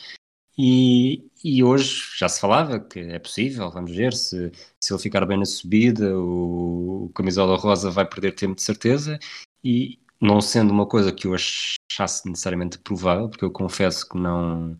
e, 0.57 1.29
e 1.43 1.63
hoje 1.63 2.01
já 2.17 2.29
se 2.29 2.39
falava 2.39 2.79
que 2.79 2.99
é 2.99 3.17
possível, 3.17 3.71
vamos 3.71 3.91
ver 3.95 4.13
se, 4.13 4.51
se 4.79 4.93
ele 4.93 5.01
ficar 5.01 5.25
bem 5.25 5.39
na 5.39 5.45
subida, 5.45 6.17
o, 6.17 7.05
o 7.05 7.09
camisola 7.09 7.57
rosa 7.57 7.89
vai 7.89 8.05
perder 8.07 8.33
tempo 8.33 8.55
de 8.55 8.61
certeza, 8.61 9.17
e 9.63 9.99
não 10.23 10.39
sendo 10.39 10.71
uma 10.71 10.85
coisa 10.85 11.11
que 11.11 11.27
eu 11.27 11.33
achasse 11.33 12.27
necessariamente 12.29 12.79
provável, 12.79 13.29
porque 13.29 13.43
eu 13.43 13.51
confesso 13.51 14.07
que 14.07 14.17
não. 14.17 14.77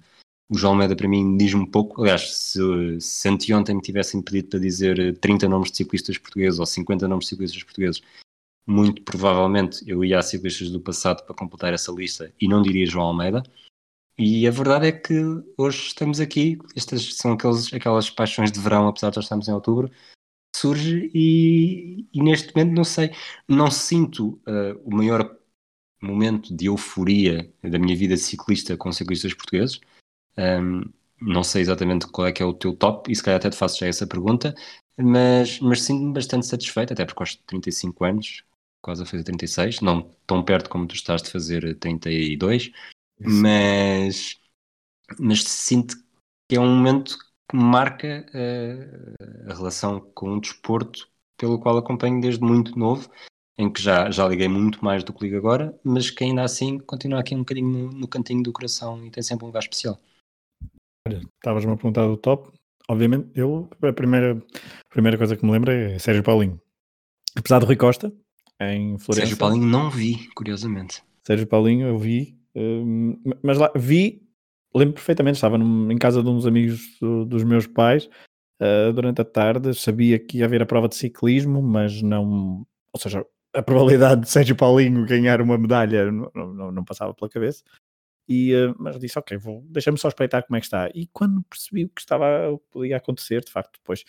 O 0.49 0.57
João 0.57 0.73
Almeida 0.73 0.95
para 0.95 1.07
mim 1.07 1.35
diz-me 1.37 1.69
pouco. 1.69 2.01
Aliás, 2.01 2.33
se, 2.33 2.99
se 3.01 3.27
anteontem 3.27 3.75
me 3.75 3.81
tivessem 3.81 4.21
pedido 4.21 4.49
para 4.49 4.59
dizer 4.59 5.17
30 5.19 5.49
nomes 5.49 5.71
de 5.71 5.77
ciclistas 5.77 6.17
portugueses 6.17 6.59
ou 6.59 6.65
50 6.65 7.07
nomes 7.07 7.25
de 7.25 7.29
ciclistas 7.29 7.63
portugueses, 7.63 8.01
muito 8.65 9.01
provavelmente 9.03 9.83
eu 9.87 10.03
ia 10.03 10.19
a 10.19 10.21
ciclistas 10.21 10.69
do 10.69 10.79
passado 10.79 11.23
para 11.25 11.35
completar 11.35 11.73
essa 11.73 11.91
lista 11.91 12.33
e 12.39 12.47
não 12.47 12.61
diria 12.61 12.85
João 12.85 13.07
Almeida. 13.07 13.43
E 14.17 14.47
a 14.47 14.51
verdade 14.51 14.87
é 14.87 14.91
que 14.91 15.13
hoje 15.57 15.87
estamos 15.87 16.19
aqui, 16.19 16.59
estas 16.75 17.15
são 17.15 17.33
aqueles, 17.33 17.73
aquelas 17.73 18.09
paixões 18.09 18.51
de 18.51 18.59
verão, 18.59 18.87
apesar 18.87 19.09
de 19.09 19.15
já 19.15 19.21
estarmos 19.21 19.47
em 19.47 19.53
outubro, 19.53 19.91
surge 20.55 21.09
e, 21.13 22.07
e 22.13 22.21
neste 22.21 22.55
momento 22.55 22.75
não 22.75 22.83
sei, 22.83 23.11
não 23.47 23.71
sinto 23.71 24.39
uh, 24.47 24.79
o 24.85 24.95
maior 24.95 25.35
momento 26.01 26.55
de 26.55 26.65
euforia 26.67 27.51
da 27.63 27.79
minha 27.79 27.95
vida 27.95 28.15
ciclista 28.17 28.77
com 28.77 28.91
ciclistas 28.91 29.33
portugueses. 29.33 29.79
Um, 30.37 30.83
não 31.19 31.43
sei 31.43 31.61
exatamente 31.61 32.07
qual 32.07 32.27
é 32.27 32.31
que 32.31 32.43
é 32.43 32.45
o 32.45 32.53
teu 32.53 32.75
top, 32.75 33.11
e 33.11 33.15
se 33.15 33.23
calhar 33.23 33.39
até 33.39 33.49
te 33.49 33.55
faço 33.55 33.79
já 33.79 33.87
essa 33.87 34.05
pergunta, 34.05 34.53
mas, 34.97 35.59
mas 35.59 35.81
sinto-me 35.81 36.13
bastante 36.13 36.45
satisfeito, 36.45 36.93
até 36.93 37.05
porque 37.05 37.23
aos 37.23 37.35
35 37.35 38.03
anos, 38.03 38.43
quase 38.83 39.01
a 39.01 39.05
fazer 39.05 39.23
36, 39.23 39.81
não 39.81 40.11
tão 40.27 40.43
perto 40.43 40.69
como 40.69 40.85
tu 40.85 40.93
estás 40.93 41.23
de 41.23 41.31
fazer 41.31 41.79
32, 41.79 42.71
mas, 43.19 44.39
mas 45.17 45.43
sinto 45.43 45.95
que 46.47 46.57
é 46.57 46.59
um 46.59 46.75
momento 46.75 47.17
que 47.49 47.55
marca 47.55 48.25
uh, 48.29 49.51
a 49.51 49.55
relação 49.55 50.01
com 50.13 50.35
o 50.35 50.41
desporto 50.41 51.07
pelo 51.37 51.59
qual 51.59 51.77
acompanho 51.77 52.21
desde 52.21 52.43
muito 52.43 52.77
novo, 52.77 53.09
em 53.57 53.71
que 53.71 53.81
já, 53.81 54.11
já 54.11 54.27
liguei 54.27 54.47
muito 54.47 54.83
mais 54.83 55.03
do 55.03 55.13
que 55.13 55.23
ligo 55.23 55.37
agora, 55.37 55.77
mas 55.83 56.09
que 56.09 56.23
ainda 56.23 56.43
assim 56.43 56.77
continua 56.79 57.21
aqui 57.21 57.33
um 57.33 57.39
bocadinho 57.39 57.69
no, 57.69 57.91
no 57.91 58.07
cantinho 58.07 58.43
do 58.43 58.51
coração 58.51 59.05
e 59.05 59.09
tem 59.09 59.23
sempre 59.23 59.45
um 59.45 59.47
lugar 59.47 59.61
especial. 59.61 59.99
Olha, 61.07 61.21
estavas-me 61.35 61.71
a 61.71 61.75
perguntar 61.75 62.05
do 62.07 62.17
top, 62.17 62.51
obviamente, 62.89 63.29
eu, 63.35 63.69
a 63.81 63.93
primeira, 63.93 64.37
a 64.37 64.89
primeira 64.89 65.17
coisa 65.17 65.37
que 65.37 65.45
me 65.45 65.51
lembro 65.51 65.71
é 65.71 65.97
Sérgio 65.99 66.23
Paulinho. 66.23 66.59
Apesar 67.35 67.59
do 67.59 67.65
Rui 67.65 67.75
Costa, 67.75 68.13
em 68.71 68.97
Florença. 68.97 69.27
Sérgio 69.27 69.37
Paulinho 69.37 69.65
não 69.65 69.89
vi, 69.89 70.29
curiosamente. 70.35 71.03
Sérgio 71.25 71.47
Paulinho 71.47 71.87
eu 71.87 71.97
vi, 71.97 72.37
hum, 72.55 73.19
mas 73.41 73.57
lá 73.57 73.71
vi, 73.75 74.21
lembro 74.75 74.95
perfeitamente, 74.95 75.35
estava 75.35 75.57
num, 75.57 75.91
em 75.91 75.97
casa 75.97 76.21
de 76.21 76.29
uns 76.29 76.45
amigos 76.45 76.97
do, 76.99 77.25
dos 77.25 77.43
meus 77.43 77.65
pais 77.65 78.09
uh, 78.61 78.91
durante 78.93 79.21
a 79.21 79.25
tarde. 79.25 79.73
Sabia 79.73 80.19
que 80.19 80.39
ia 80.39 80.45
haver 80.45 80.61
a 80.61 80.65
prova 80.65 80.87
de 80.87 80.95
ciclismo, 80.95 81.61
mas 81.61 82.01
não. 82.01 82.65
Ou 82.93 82.99
seja, 82.99 83.25
a 83.53 83.61
probabilidade 83.61 84.21
de 84.21 84.29
Sérgio 84.29 84.55
Paulinho 84.55 85.05
ganhar 85.05 85.41
uma 85.41 85.57
medalha 85.57 86.11
não, 86.11 86.31
não, 86.33 86.71
não 86.71 86.83
passava 86.83 87.13
pela 87.13 87.29
cabeça. 87.29 87.63
E, 88.27 88.53
uh, 88.55 88.75
mas 88.79 88.97
disse, 88.99 89.19
ok, 89.19 89.37
vou, 89.37 89.63
deixa-me 89.69 89.97
só 89.97 90.07
espreitar 90.07 90.45
como 90.45 90.55
é 90.55 90.59
que 90.59 90.65
está. 90.65 90.89
E 90.93 91.07
quando 91.07 91.43
percebi 91.43 91.85
o 91.85 91.89
que 91.89 92.01
estava, 92.01 92.49
o 92.51 92.59
que 92.59 92.65
podia 92.71 92.97
acontecer, 92.97 93.43
de 93.43 93.51
facto, 93.51 93.77
depois 93.79 94.03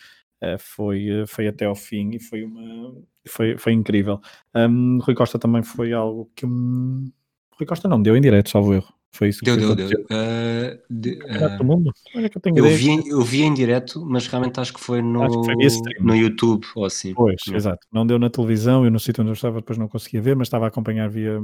foi, 0.59 1.25
foi 1.27 1.47
até 1.47 1.65
ao 1.65 1.75
fim 1.75 2.11
e 2.11 2.19
foi 2.19 2.43
uma 2.43 2.93
foi, 3.27 3.57
foi 3.57 3.73
incrível. 3.73 4.21
Um, 4.55 4.99
Rui 4.99 5.15
Costa 5.15 5.39
também 5.39 5.63
foi 5.63 5.93
algo 5.93 6.29
que 6.35 6.45
um... 6.45 7.11
Rui 7.57 7.65
Costa 7.65 7.87
não, 7.87 8.01
deu 8.01 8.15
em 8.15 8.21
direto, 8.21 8.49
salvo 8.49 8.73
erro. 8.73 8.93
Foi 9.11 9.29
isso 9.29 9.45
deu, 9.45 9.55
deu, 9.55 9.73
deu. 9.73 9.87
Uh, 9.87 10.77
de, 10.89 11.17
uh, 11.23 11.63
mundo? 11.63 11.89
Olha 12.13 12.29
que 12.29 12.37
eu, 12.37 12.41
tenho 12.41 12.57
eu, 12.57 12.65
vi, 12.65 13.07
eu 13.07 13.21
vi 13.21 13.43
em 13.43 13.53
direto, 13.53 14.05
mas 14.05 14.27
realmente 14.27 14.59
acho 14.59 14.73
que 14.73 14.79
foi 14.81 15.01
no, 15.01 15.41
que 15.41 15.45
foi 15.45 15.55
no 16.01 16.13
YouTube 16.13 16.65
ou 16.75 16.83
assim. 16.83 17.13
Pois, 17.13 17.41
exato. 17.49 17.87
Não 17.93 18.05
deu 18.05 18.19
na 18.19 18.29
televisão, 18.29 18.83
eu 18.83 18.91
no 18.91 18.99
sítio 18.99 19.21
onde 19.21 19.29
eu 19.29 19.35
estava 19.35 19.61
depois 19.61 19.79
não 19.79 19.87
conseguia 19.87 20.21
ver, 20.21 20.35
mas 20.35 20.47
estava 20.47 20.65
a 20.65 20.67
acompanhar 20.67 21.09
via 21.09 21.39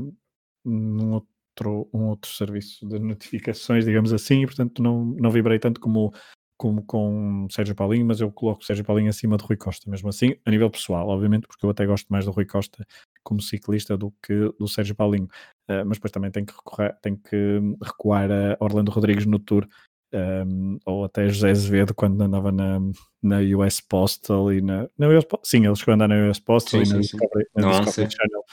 num 0.65 1.13
outro, 1.13 1.89
um 1.93 2.07
outro 2.09 2.29
serviço 2.29 2.85
de 2.85 2.99
notificações, 2.99 3.85
digamos 3.85 4.11
assim, 4.11 4.41
e 4.41 4.45
portanto 4.45 4.83
não, 4.83 5.05
não 5.05 5.31
vibrei 5.31 5.57
tanto 5.57 5.79
como 5.79 6.13
como 6.61 6.83
com 6.83 7.47
Sérgio 7.49 7.73
Paulinho, 7.73 8.05
mas 8.05 8.21
eu 8.21 8.31
coloco 8.31 8.63
Sérgio 8.63 8.85
Paulinho 8.85 9.09
acima 9.09 9.35
de 9.35 9.43
Rui 9.43 9.57
Costa, 9.57 9.89
mesmo 9.89 10.09
assim, 10.09 10.35
a 10.45 10.51
nível 10.51 10.69
pessoal, 10.69 11.07
obviamente, 11.09 11.47
porque 11.47 11.65
eu 11.65 11.71
até 11.71 11.87
gosto 11.87 12.05
mais 12.09 12.25
do 12.25 12.31
Rui 12.31 12.45
Costa 12.45 12.85
como 13.23 13.41
ciclista 13.41 13.97
do 13.97 14.13
que 14.21 14.53
do 14.59 14.67
Sérgio 14.67 14.93
Paulinho. 14.93 15.27
Uh, 15.67 15.83
mas 15.83 15.97
depois 15.97 16.11
também 16.11 16.29
tem 16.29 16.45
que, 16.45 16.53
recorrer, 16.53 16.95
tem 17.01 17.15
que 17.15 17.59
recuar 17.83 18.29
a 18.31 18.57
Orlando 18.59 18.91
Rodrigues 18.91 19.25
no 19.25 19.39
Tour, 19.39 19.67
um, 20.13 20.17
ehm, 20.17 20.77
ou 20.85 21.05
até 21.05 21.27
José 21.27 21.49
Azevedo 21.49 21.95
quando 21.95 22.21
andava 22.21 22.51
na, 22.51 22.79
na 23.23 23.39
US 23.57 23.81
Postal 23.81 24.53
e 24.53 24.61
na, 24.61 24.87
na 24.95 25.07
US, 25.07 25.25
sim, 25.41 25.65
ele 25.65 25.75
chegou 25.75 25.93
a 25.93 25.95
andar 25.95 26.09
na 26.09 26.29
US 26.29 26.39
Postal 26.39 26.85
sim, 26.85 26.91
e 26.91 26.93
na, 26.93 27.03
sim, 27.03 27.17
Discovery, 27.17 27.45
sim. 27.45 27.49
na 27.55 27.79
Discovery 27.79 28.11
Channel, 28.11 28.43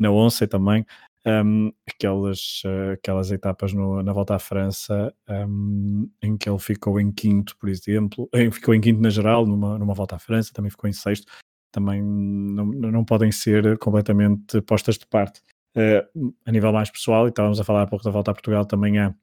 na 0.00 0.10
Once 0.10 0.46
também 0.48 0.84
um, 1.26 1.72
aquelas, 1.88 2.62
uh, 2.64 2.92
aquelas 2.92 3.30
etapas 3.30 3.72
no, 3.72 4.02
na 4.02 4.12
volta 4.12 4.34
à 4.34 4.38
França 4.38 5.14
um, 5.28 6.10
em 6.20 6.36
que 6.36 6.48
ele 6.48 6.58
ficou 6.58 6.98
em 7.00 7.12
quinto, 7.12 7.56
por 7.58 7.68
exemplo, 7.68 8.28
em, 8.34 8.50
ficou 8.50 8.74
em 8.74 8.80
quinto 8.80 9.00
na 9.00 9.10
geral, 9.10 9.46
numa, 9.46 9.78
numa 9.78 9.94
volta 9.94 10.16
à 10.16 10.18
França, 10.18 10.52
também 10.52 10.70
ficou 10.70 10.88
em 10.88 10.92
sexto, 10.92 11.30
também 11.70 12.02
não, 12.02 12.66
não 12.66 13.04
podem 13.04 13.30
ser 13.30 13.78
completamente 13.78 14.60
postas 14.62 14.98
de 14.98 15.06
parte. 15.06 15.40
Uh, 15.76 16.34
a 16.44 16.52
nível 16.52 16.72
mais 16.72 16.90
pessoal, 16.90 17.26
e 17.26 17.30
estávamos 17.30 17.58
a 17.58 17.64
falar 17.64 17.82
há 17.82 17.86
pouco 17.86 18.04
da 18.04 18.10
volta 18.10 18.30
a 18.30 18.34
Portugal, 18.34 18.66
também 18.66 18.98
há, 18.98 19.14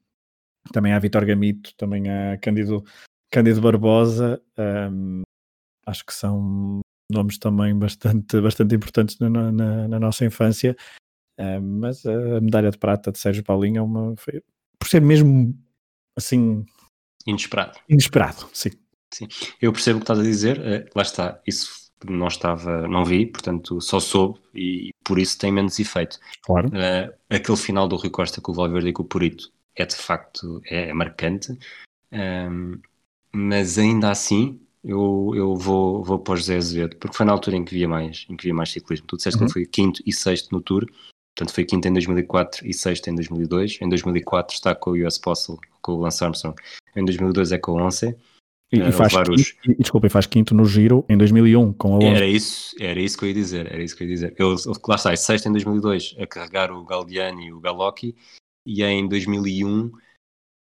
também 0.74 0.94
há 0.94 1.00
Vitor 1.00 1.26
Gamito, 1.26 1.76
também 1.76 2.10
há 2.10 2.38
Cândido, 2.38 2.84
Cândido 3.32 3.62
Barbosa, 3.62 4.42
um, 4.92 5.22
acho 5.86 6.06
que 6.06 6.14
são 6.14 6.80
nomes 7.12 7.38
também 7.38 7.78
bastante, 7.78 8.40
bastante 8.42 8.76
importantes 8.76 9.20
na, 9.20 9.30
na, 9.30 9.88
na 9.88 10.00
nossa 10.00 10.26
infância 10.26 10.76
mas 11.62 12.06
a 12.06 12.42
medalha 12.42 12.72
de 12.72 12.78
prata 12.78 13.12
de 13.12 13.20
Sérgio 13.20 13.44
Paulinho 13.44 13.80
é 13.80 13.82
uma. 13.82 14.16
Foi, 14.18 14.42
por 14.78 14.88
ser 14.88 15.02
mesmo 15.02 15.54
assim. 16.16 16.66
Inesperado. 17.26 17.80
Inesperado, 17.88 18.50
sim. 18.54 18.72
Sim, 19.12 19.28
eu 19.62 19.74
percebo 19.74 19.98
o 19.98 20.02
que 20.02 20.04
estás 20.04 20.20
a 20.20 20.24
dizer, 20.24 20.60
uh, 20.60 20.90
lá 20.96 21.02
está, 21.02 21.42
isso 21.46 21.90
não 22.08 22.28
estava, 22.28 22.88
não 22.88 23.04
vi, 23.04 23.26
portanto 23.26 23.82
só 23.82 24.00
soube 24.00 24.40
e 24.54 24.92
por 25.04 25.18
isso 25.18 25.38
tem 25.38 25.52
menos 25.52 25.80
efeito. 25.80 26.20
Claro. 26.44 26.68
Uh, 26.70 27.14
aquele 27.30 27.58
final 27.58 27.88
do 27.88 27.96
Rui 27.96 28.10
Costa 28.10 28.40
com 28.40 28.52
o 28.52 28.56
Valverde 28.56 28.90
e 28.90 28.94
com 28.94 29.04
o 29.04 29.06
Purito 29.06 29.52
é 29.76 29.86
de 29.86 29.96
facto 29.96 30.62
é, 30.66 30.90
é 30.90 30.94
marcante, 30.94 31.58
um, 32.12 32.80
mas 33.34 33.78
ainda 33.78 34.12
assim 34.12 34.60
eu, 34.84 35.32
eu 35.36 35.56
vou, 35.56 36.04
vou 36.04 36.20
para 36.20 36.36
o 36.36 36.38
José 36.38 36.58
Azevedo, 36.58 36.96
porque 36.98 37.18
foi 37.18 37.26
na 37.26 37.32
altura 37.32 37.58
em 37.58 37.66
que 37.66 37.74
via 37.74 37.88
mais, 37.88 38.26
em 38.30 38.38
que 38.38 38.44
via 38.46 38.54
mais 38.54 38.72
ciclismo. 38.72 39.08
Tu 39.08 39.18
disseste 39.18 39.40
uhum. 39.40 39.48
que 39.48 39.60
ele 39.60 39.66
foi 39.66 39.72
quinto 39.72 40.02
e 40.06 40.14
sexto 40.14 40.54
no 40.54 40.62
Tour, 40.62 40.86
Portanto, 41.40 41.56
foi 41.56 41.64
quinto 41.64 41.88
em 41.88 41.94
2004 41.94 42.68
e 42.68 42.74
sexto 42.74 43.10
em 43.10 43.16
2002. 43.16 43.78
Em 43.82 43.88
2004 43.88 44.54
está 44.54 44.76
com 44.76 44.92
o 44.92 45.08
US 45.08 45.18
Postal, 45.18 45.58
com 45.82 45.94
o 45.94 46.02
Lance 46.02 46.22
Armstrong. 46.22 46.54
Em 46.94 47.06
2002 47.06 47.54
é 47.54 47.58
com 47.58 47.72
o 47.72 47.82
Once. 47.82 48.14
E, 48.70 48.78
e, 48.78 48.92
faz 48.92 49.14
quinto, 49.14 49.32
e, 49.66 49.76
desculpa, 49.76 50.08
e 50.08 50.10
faz 50.10 50.26
quinto 50.26 50.54
no 50.54 50.66
Giro 50.66 51.06
em 51.08 51.18
2001 51.18 51.72
com 51.74 51.94
a 51.94 51.96
Once. 51.96 52.08
Era 52.08 52.26
isso, 52.26 52.76
era 52.78 53.00
isso 53.00 53.18
que 53.18 53.24
eu 53.24 53.30
ia 53.30 53.34
dizer. 53.34 53.72
Era 53.72 53.82
isso 53.82 53.96
que 53.96 54.04
eu 54.04 54.08
ia 54.08 54.14
dizer. 54.14 54.36
Eu, 54.38 54.54
lá 54.86 54.96
está, 54.96 55.16
sexto 55.16 55.48
em 55.48 55.54
2002 55.54 56.18
a 56.20 56.28
carregar 56.28 56.74
o 56.74 56.84
Galdiani 56.84 57.48
e 57.48 57.54
o 57.54 57.62
Galocchi. 57.62 58.14
E 58.66 58.84
em 58.84 59.08
2001 59.08 59.92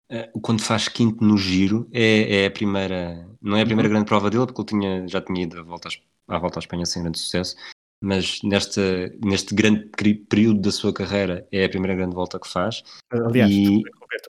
eh, 0.10 0.30
quando 0.42 0.62
faz 0.62 0.90
quinto 0.90 1.24
no 1.24 1.38
giro, 1.38 1.88
é, 1.94 2.44
é, 2.44 2.46
a 2.48 2.52
primeira, 2.52 3.26
não 3.42 3.56
é 3.56 3.62
a 3.62 3.66
primeira 3.66 3.88
uhum. 3.88 3.94
grande 3.94 4.08
prova 4.08 4.30
dele, 4.30 4.48
porque 4.48 4.62
ele 4.62 4.82
tinha, 4.82 5.08
já 5.08 5.22
tinha 5.22 5.44
ido 5.44 5.60
à 5.60 5.64
volta, 5.64 5.88
à 6.28 6.38
volta 6.38 6.60
à 6.60 6.62
Espanha 6.62 6.86
sem 6.86 7.02
grande 7.02 7.20
sucesso, 7.20 7.56
mas 8.02 8.40
nesta, 8.44 8.82
neste 9.24 9.56
grande 9.56 9.90
período 10.30 10.62
da 10.62 10.72
sua 10.72 10.94
carreira 10.94 11.48
é 11.52 11.66
a 11.66 11.70
primeira 11.70 11.96
grande 11.96 12.16
volta 12.16 12.40
que 12.40 12.48
faz. 12.48 12.84
Aliás, 13.10 13.52
e... 13.52 13.82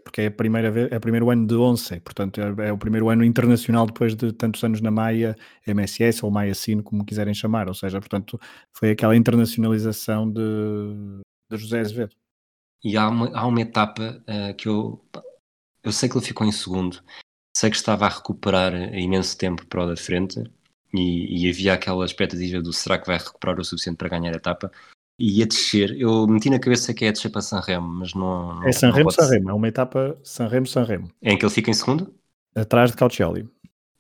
porque 0.03 0.23
é 0.23 0.27
a 0.27 0.31
primeira 0.31 0.71
vez, 0.71 0.91
é 0.91 0.97
o 0.97 1.01
primeiro 1.01 1.31
ano 1.31 1.47
de 1.47 1.55
Once, 1.55 2.01
portanto 2.01 2.41
é, 2.41 2.69
é, 2.69 2.73
o 2.73 2.79
primeiro 2.79 3.09
ano 3.11 3.25
internacional 3.25 3.87
depois 3.87 4.15
de 4.15 4.33
tantos 4.33 4.65
anos 4.65 4.81
na 4.81 4.91
Maia 4.91 5.37
MSS 5.67 6.25
ou 6.25 6.31
Maia 6.31 6.55
Sino, 6.55 6.83
como 6.83 7.05
quiserem 7.05 7.35
chamar, 7.35 7.69
ou 7.69 7.75
seja, 7.75 8.01
portanto 8.01 8.41
foi 8.73 8.91
aquela 8.91 9.17
internacionalização 9.17 10.31
de, 10.31 10.41
de 11.51 11.57
José 11.57 11.81
Azevedo. 11.81 12.15
E 12.83 12.97
há 12.97 13.09
uma, 13.09 13.37
há 13.37 13.47
uma 13.47 13.61
etapa 13.61 14.23
uh, 14.23 14.55
que 14.55 14.69
eu, 14.69 15.05
eu 15.83 15.93
sei 15.93 16.09
que 16.09 16.17
ele 16.17 16.25
ficou 16.25 16.47
em 16.47 16.53
segundo, 16.53 17.03
sei 17.55 17.69
que 17.71 17.77
estava 17.77 18.07
a 18.07 18.09
recuperar 18.09 18.73
imenso 18.95 19.37
tempo 19.37 19.67
para 19.67 19.85
o 19.85 19.87
da 19.89 19.97
frente, 19.97 20.43
e, 20.92 21.47
e, 21.47 21.50
havia 21.50 21.75
aquela 21.75 22.04
expectativa 22.04 22.62
do 22.62 22.73
será 22.73 22.99
que 22.99 23.07
vai 23.07 23.18
recuperar 23.18 23.59
o 23.61 23.64
suficiente 23.64 23.97
para 23.97 24.09
ganhar 24.09 24.33
a 24.33 24.37
etapa? 24.37 24.71
E 25.18 25.38
ia 25.38 25.47
descer, 25.47 26.00
eu 26.00 26.26
meti 26.26 26.49
na 26.49 26.61
cabeça 26.61 26.95
que 26.95 27.04
é 27.04 27.12
descer 27.12 27.30
para 27.30 27.42
Sanremo, 27.42 27.88
mas 27.88 28.14
não, 28.14 28.54
não 28.54 28.68
é 28.68 28.73
Sanremo, 28.73 29.11
Sanremo, 29.11 29.50
é 29.50 29.52
uma 29.52 29.68
etapa 29.68 30.16
Sanremo, 30.23 30.66
Sanremo. 30.66 31.11
É 31.21 31.33
em 31.33 31.38
que 31.38 31.45
ele 31.45 31.52
fica 31.52 31.71
em 31.71 31.75
segundo? 31.75 32.14
atrás 32.54 32.90
de 32.90 32.97
Caucioli 32.97 33.49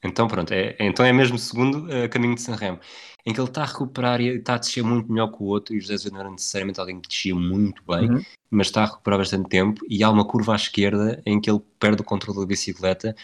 então 0.02 0.28
pronto, 0.28 0.52
é, 0.52 0.76
então 0.78 1.04
é 1.04 1.12
mesmo 1.12 1.38
segundo 1.38 1.86
uh, 1.86 2.08
caminho 2.08 2.34
de 2.36 2.40
Sanremo. 2.40 2.78
Em 3.26 3.32
que 3.32 3.40
ele 3.40 3.48
está 3.48 3.62
a 3.62 3.66
recuperar 3.66 4.20
e 4.20 4.28
está 4.28 4.54
a 4.54 4.58
descer 4.58 4.82
muito 4.82 5.10
melhor 5.10 5.28
que 5.28 5.42
o 5.42 5.46
outro 5.46 5.74
e 5.74 5.78
o 5.78 5.80
José 5.80 5.94
Azevedo 5.94 6.14
não 6.14 6.20
era 6.20 6.30
necessariamente 6.30 6.78
alguém 6.78 7.00
que 7.00 7.08
descia 7.08 7.34
muito 7.34 7.82
bem 7.84 8.08
uhum. 8.08 8.22
mas 8.48 8.68
está 8.68 8.84
a 8.84 8.86
recuperar 8.86 9.18
bastante 9.18 9.48
tempo 9.48 9.84
e 9.88 10.02
há 10.04 10.10
uma 10.10 10.24
curva 10.24 10.52
à 10.52 10.56
esquerda 10.56 11.20
em 11.26 11.40
que 11.40 11.50
ele 11.50 11.60
perde 11.80 12.00
o 12.00 12.04
controle 12.04 12.38
da 12.38 12.46
bicicleta 12.46 13.14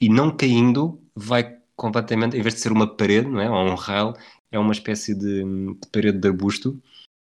e 0.00 0.08
não 0.08 0.34
caindo 0.34 0.98
vai 1.14 1.58
completamente, 1.76 2.36
em 2.36 2.42
vez 2.42 2.54
de 2.54 2.60
ser 2.60 2.72
uma 2.72 2.86
parede, 2.86 3.28
não 3.28 3.40
é? 3.40 3.50
Ou 3.50 3.72
um 3.72 3.74
rail, 3.74 4.14
é 4.50 4.58
uma 4.58 4.72
espécie 4.72 5.14
de, 5.14 5.42
de 5.44 5.88
parede 5.92 6.18
de 6.18 6.28
arbusto 6.28 6.80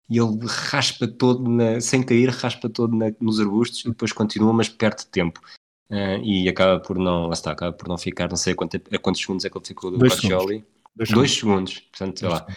e 0.10 0.18
ele 0.18 0.38
raspa 0.46 1.08
todo, 1.08 1.50
na, 1.50 1.82
sem 1.82 2.02
cair, 2.02 2.30
raspa 2.30 2.70
todo 2.70 2.96
na, 2.96 3.12
nos 3.20 3.40
arbustos 3.40 3.84
e 3.86 3.90
depois 3.90 4.14
continua, 4.14 4.54
mas 4.54 4.70
perde 4.70 5.06
tempo. 5.08 5.42
Uh, 5.90 6.20
e 6.24 6.50
acaba 6.50 6.80
por 6.80 6.98
não, 6.98 7.28
lá 7.28 7.34
está, 7.34 7.52
acaba 7.52 7.72
por 7.72 7.88
não 7.88 7.98
ficar, 7.98 8.30
não 8.30 8.38
sei 8.38 8.54
a, 8.54 8.56
quanto, 8.56 8.76
a 8.76 9.00
quantos 9.00 9.22
segundos 9.22 9.46
é 9.46 9.50
que 9.50 9.58
ele 9.58 9.66
ficou 9.66 9.92
do 9.92 10.00
Caccioli. 10.00 10.66
Dois, 10.96 11.10
Dois 11.10 11.32
segundos. 11.32 11.74
segundos, 11.74 11.80
portanto, 11.92 12.20
sei 12.20 12.30
lá. 12.30 12.48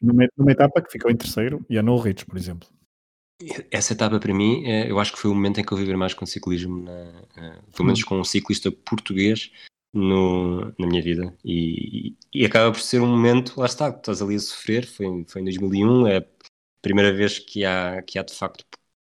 Numa, 0.00 0.26
numa, 0.36 0.52
etapa 0.52 0.82
que 0.82 0.90
ficou 0.90 1.10
em 1.10 1.16
terceiro 1.16 1.64
e 1.70 1.78
a 1.78 1.82
No 1.82 1.96
Ridge, 1.96 2.26
por 2.26 2.36
exemplo. 2.36 2.68
Essa 3.70 3.92
etapa 3.92 4.18
para 4.18 4.34
mim, 4.34 4.64
eh, 4.66 4.90
eu 4.90 4.98
acho 4.98 5.12
que 5.12 5.18
foi 5.18 5.30
o 5.30 5.34
momento 5.34 5.60
em 5.60 5.64
que 5.64 5.72
eu 5.72 5.78
vivi 5.78 5.94
mais 5.94 6.14
com 6.14 6.26
ciclismo, 6.26 6.82
na, 6.82 6.92
uh, 6.92 7.72
pelo 7.72 7.86
menos 7.86 8.02
hum. 8.02 8.06
com 8.06 8.20
um 8.20 8.24
ciclista 8.24 8.70
português 8.72 9.50
no, 9.96 10.66
na 10.78 10.86
minha 10.86 11.02
vida. 11.02 11.34
E, 11.44 12.14
e, 12.32 12.44
acaba 12.44 12.70
por 12.72 12.80
ser 12.80 13.00
um 13.00 13.06
momento, 13.06 13.58
lá 13.58 13.66
está, 13.66 13.88
estás 13.88 14.20
ali 14.22 14.36
a 14.36 14.38
sofrer, 14.38 14.86
foi, 14.86 15.24
foi 15.26 15.40
em 15.40 15.44
2001, 15.44 16.06
é 16.06 16.18
a 16.18 16.24
primeira 16.82 17.12
vez 17.12 17.38
que 17.38 17.64
há, 17.64 18.02
que 18.02 18.18
há 18.18 18.22
de 18.22 18.34
facto 18.34 18.64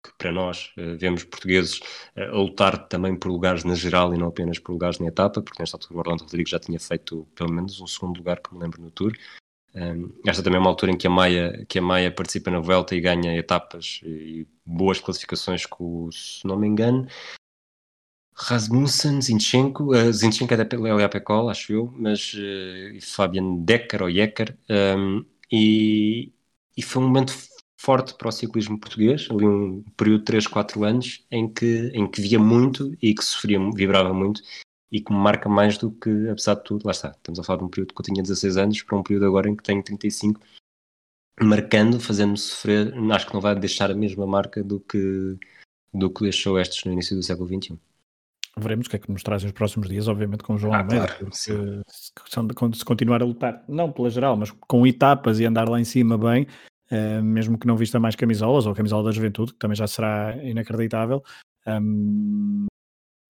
que 0.01 0.13
para 0.17 0.31
nós 0.31 0.71
uh, 0.77 0.98
vemos 0.98 1.25
portugueses 1.25 1.79
uh, 2.15 2.21
a 2.31 2.38
lutar 2.38 2.88
também 2.88 3.15
por 3.17 3.29
lugares 3.29 3.63
na 3.65 3.75
geral 3.75 4.13
e 4.13 4.17
não 4.17 4.27
apenas 4.27 4.57
por 4.59 4.71
lugares 4.71 5.00
na 5.00 5.07
etapa, 5.07 5.41
porque 5.41 5.62
nesta 5.62 5.75
altura 5.75 5.95
o 5.95 6.00
Orlando 6.00 6.24
Rodrigues 6.24 6.51
já 6.51 6.59
tinha 6.59 6.79
feito 6.79 7.27
pelo 7.36 7.51
menos 7.51 7.79
um 7.81 7.88
segundo 7.88 8.17
lugar 8.17 8.39
que 8.41 8.53
me 8.53 8.62
lembro 8.62 8.81
no 8.81 8.91
Tour. 8.91 9.13
Um, 9.75 10.12
esta 10.25 10.41
também 10.41 10.57
é 10.57 10.62
uma 10.62 10.69
altura 10.69 10.93
em 10.93 10.98
que 10.98 11.05
a 11.05 11.09
Maia, 11.09 11.65
que 11.67 11.77
a 11.77 11.81
Maia 11.81 12.12
participa 12.12 12.50
na 12.50 12.59
Vuelta 12.59 12.95
e 12.95 13.01
ganha 13.01 13.38
etapas 13.38 14.01
e 14.03 14.48
boas 14.65 15.00
classificações 15.00 15.65
com, 15.65 16.09
se 16.12 16.45
não 16.48 16.57
me 16.57 16.67
engano, 16.67 17.07
Rasmussen, 18.41 19.22
Zinchenko, 19.22 19.93
uh, 19.93 20.13
Zinchenko 20.13 20.53
é 20.53 20.58
da 20.58 20.77
Lélia 20.77 21.10
Pecol, 21.10 21.50
acho 21.50 21.74
eu, 21.74 21.93
mas 21.98 22.34
uh, 22.34 23.01
Fabian 23.01 23.58
Decker 23.58 24.01
ou 24.01 24.10
Jecker, 24.10 24.58
um, 24.69 25.25
e, 25.51 26.31
e 26.77 26.81
foi 26.81 27.03
um 27.03 27.08
momento 27.08 27.34
forte 27.77 28.13
para 28.15 28.29
o 28.29 28.31
ciclismo 28.31 28.79
português, 28.79 29.27
ali 29.29 29.46
um 29.46 29.84
período 29.98 30.19
de 30.19 30.25
3, 30.25 30.48
4 30.48 30.84
anos, 30.86 31.25
em 31.29 31.51
que, 31.51 31.91
em 31.93 32.10
que 32.10 32.22
via 32.22 32.39
muito 32.39 32.96
e 33.01 33.13
que 33.13 33.24
sofria, 33.24 33.60
vibrava 33.74 34.13
muito, 34.13 34.41
e 34.91 35.01
que 35.01 35.12
me 35.12 35.19
marca 35.19 35.50
mais 35.50 35.77
do 35.77 35.91
que, 35.91 36.29
apesar 36.29 36.55
de 36.55 36.63
tudo, 36.63 36.86
lá 36.86 36.91
está, 36.91 37.12
estamos 37.12 37.39
a 37.39 37.43
falar 37.43 37.60
de 37.60 37.65
um 37.65 37.69
período 37.69 37.93
que 37.93 38.01
eu 38.01 38.05
tinha 38.05 38.24
16 38.24 38.58
anos, 38.58 38.81
para 38.84 38.98
um 38.98 39.03
período 39.03 39.25
agora 39.25 39.50
em 39.50 39.55
que 39.55 39.63
tenho 39.63 39.84
35, 39.84 40.39
marcando, 41.41 42.00
fazendo-me 42.00 42.38
sofrer, 42.38 42.93
acho 43.12 43.27
que 43.27 43.34
não 43.34 43.41
vai 43.41 43.55
deixar 43.55 43.91
a 43.91 43.96
mesma 43.96 44.25
marca 44.25 44.63
do 44.63 44.79
que, 44.79 45.38
do 45.93 46.10
que 46.10 46.24
deixou 46.24 46.58
estes 46.60 46.84
no 46.86 46.93
início 46.93 47.15
do 47.15 47.24
século 47.24 47.48
XXI. 47.48 47.88
Veremos 48.59 48.87
o 48.87 48.89
que 48.89 48.95
é 48.95 48.99
que 48.99 49.11
nos 49.11 49.23
trazem 49.23 49.47
os 49.47 49.53
próximos 49.53 49.87
dias, 49.89 50.07
obviamente, 50.07 50.43
com 50.43 50.53
o 50.53 50.57
João 50.57 50.73
Ah, 50.73 50.79
Almeida, 50.79 51.07
claro, 51.07 51.25
porque 51.25 51.35
sim. 51.35 51.81
se, 51.87 52.85
continuar 52.85 53.21
a 53.21 53.25
lutar, 53.25 53.63
não 53.67 53.91
pela 53.91 54.09
geral, 54.09 54.37
mas 54.37 54.51
com 54.51 54.85
etapas 54.85 55.39
e 55.39 55.45
andar 55.45 55.67
lá 55.67 55.79
em 55.79 55.83
cima 55.83 56.17
bem, 56.17 56.45
eh, 56.91 57.21
mesmo 57.21 57.57
que 57.57 57.67
não 57.67 57.77
vista 57.77 57.99
mais 57.99 58.15
camisolas, 58.15 58.65
ou 58.65 58.73
camisola 58.73 59.03
da 59.03 59.11
juventude, 59.11 59.53
que 59.53 59.59
também 59.59 59.75
já 59.75 59.87
será 59.87 60.35
inacreditável, 60.43 61.23
hum, 61.67 62.65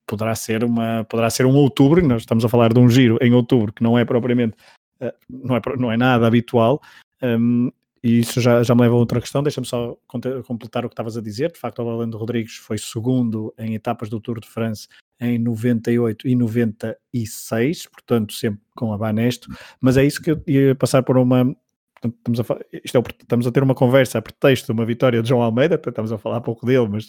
poderá 0.07 0.33
ser 0.33 0.63
uma 0.63 1.03
poderá 1.05 1.29
ser 1.29 1.45
um 1.45 1.55
outubro, 1.55 2.05
nós 2.05 2.23
estamos 2.23 2.43
a 2.43 2.49
falar 2.49 2.73
de 2.73 2.79
um 2.79 2.89
giro 2.89 3.17
em 3.21 3.33
outubro 3.33 3.71
que 3.71 3.83
não 3.83 3.97
é 3.97 4.03
propriamente 4.03 4.55
eh, 4.99 5.13
não, 5.29 5.55
é, 5.55 5.61
não 5.77 5.91
é 5.91 5.97
nada 5.97 6.25
habitual 6.25 6.81
hum, 7.21 7.69
e 8.03 8.19
isso 8.19 8.39
já, 8.39 8.63
já 8.63 8.73
me 8.73 8.81
leva 8.81 8.95
a 8.95 8.97
outra 8.97 9.19
questão, 9.19 9.43
deixa-me 9.43 9.67
só 9.67 9.97
completar 10.45 10.85
o 10.85 10.89
que 10.89 10.93
estavas 10.93 11.17
a 11.17 11.21
dizer, 11.21 11.51
de 11.51 11.59
facto 11.59 11.79
o 11.79 11.85
Orlando 11.85 12.17
Rodrigues 12.17 12.55
foi 12.55 12.77
segundo 12.77 13.53
em 13.57 13.75
etapas 13.75 14.09
do 14.09 14.19
Tour 14.19 14.39
de 14.39 14.47
France 14.47 14.87
em 15.19 15.37
98 15.37 16.27
e 16.27 16.35
96, 16.35 17.87
portanto 17.87 18.33
sempre 18.33 18.61
com 18.75 18.93
a 18.93 18.97
Banesto, 18.97 19.49
mas 19.81 19.97
é 19.97 20.05
isso 20.05 20.21
que 20.21 20.31
eu 20.31 20.43
ia 20.47 20.75
passar 20.75 21.03
por 21.03 21.17
uma 21.17 21.55
estamos 22.03 22.39
a, 22.39 22.43
isto 22.83 22.97
é 22.97 23.01
estamos 23.19 23.47
a 23.47 23.51
ter 23.51 23.61
uma 23.61 23.75
conversa 23.75 24.19
a 24.19 24.21
pretexto 24.21 24.67
de 24.67 24.71
uma 24.71 24.85
vitória 24.85 25.21
de 25.21 25.27
João 25.27 25.41
Almeida, 25.41 25.75
estamos 25.75 26.11
a 26.11 26.17
falar 26.17 26.41
pouco 26.41 26.65
dele, 26.65 26.87
mas 26.87 27.07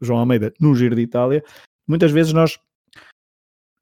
João 0.00 0.18
Almeida 0.18 0.52
no 0.60 0.74
Giro 0.74 0.94
de 0.94 1.02
Itália, 1.02 1.42
muitas 1.88 2.10
vezes 2.10 2.32
nós 2.32 2.58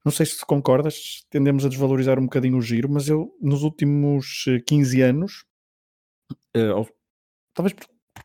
não 0.03 0.11
sei 0.11 0.25
se 0.25 0.43
concordas, 0.45 1.23
tendemos 1.29 1.65
a 1.65 1.69
desvalorizar 1.69 2.17
um 2.17 2.23
bocadinho 2.23 2.57
o 2.57 2.61
giro, 2.61 2.89
mas 2.89 3.07
eu 3.07 3.31
nos 3.39 3.61
últimos 3.61 4.45
eh, 4.47 4.59
15 4.59 5.01
anos, 5.01 5.45
ou- 6.75 6.89
talvez 7.53 7.75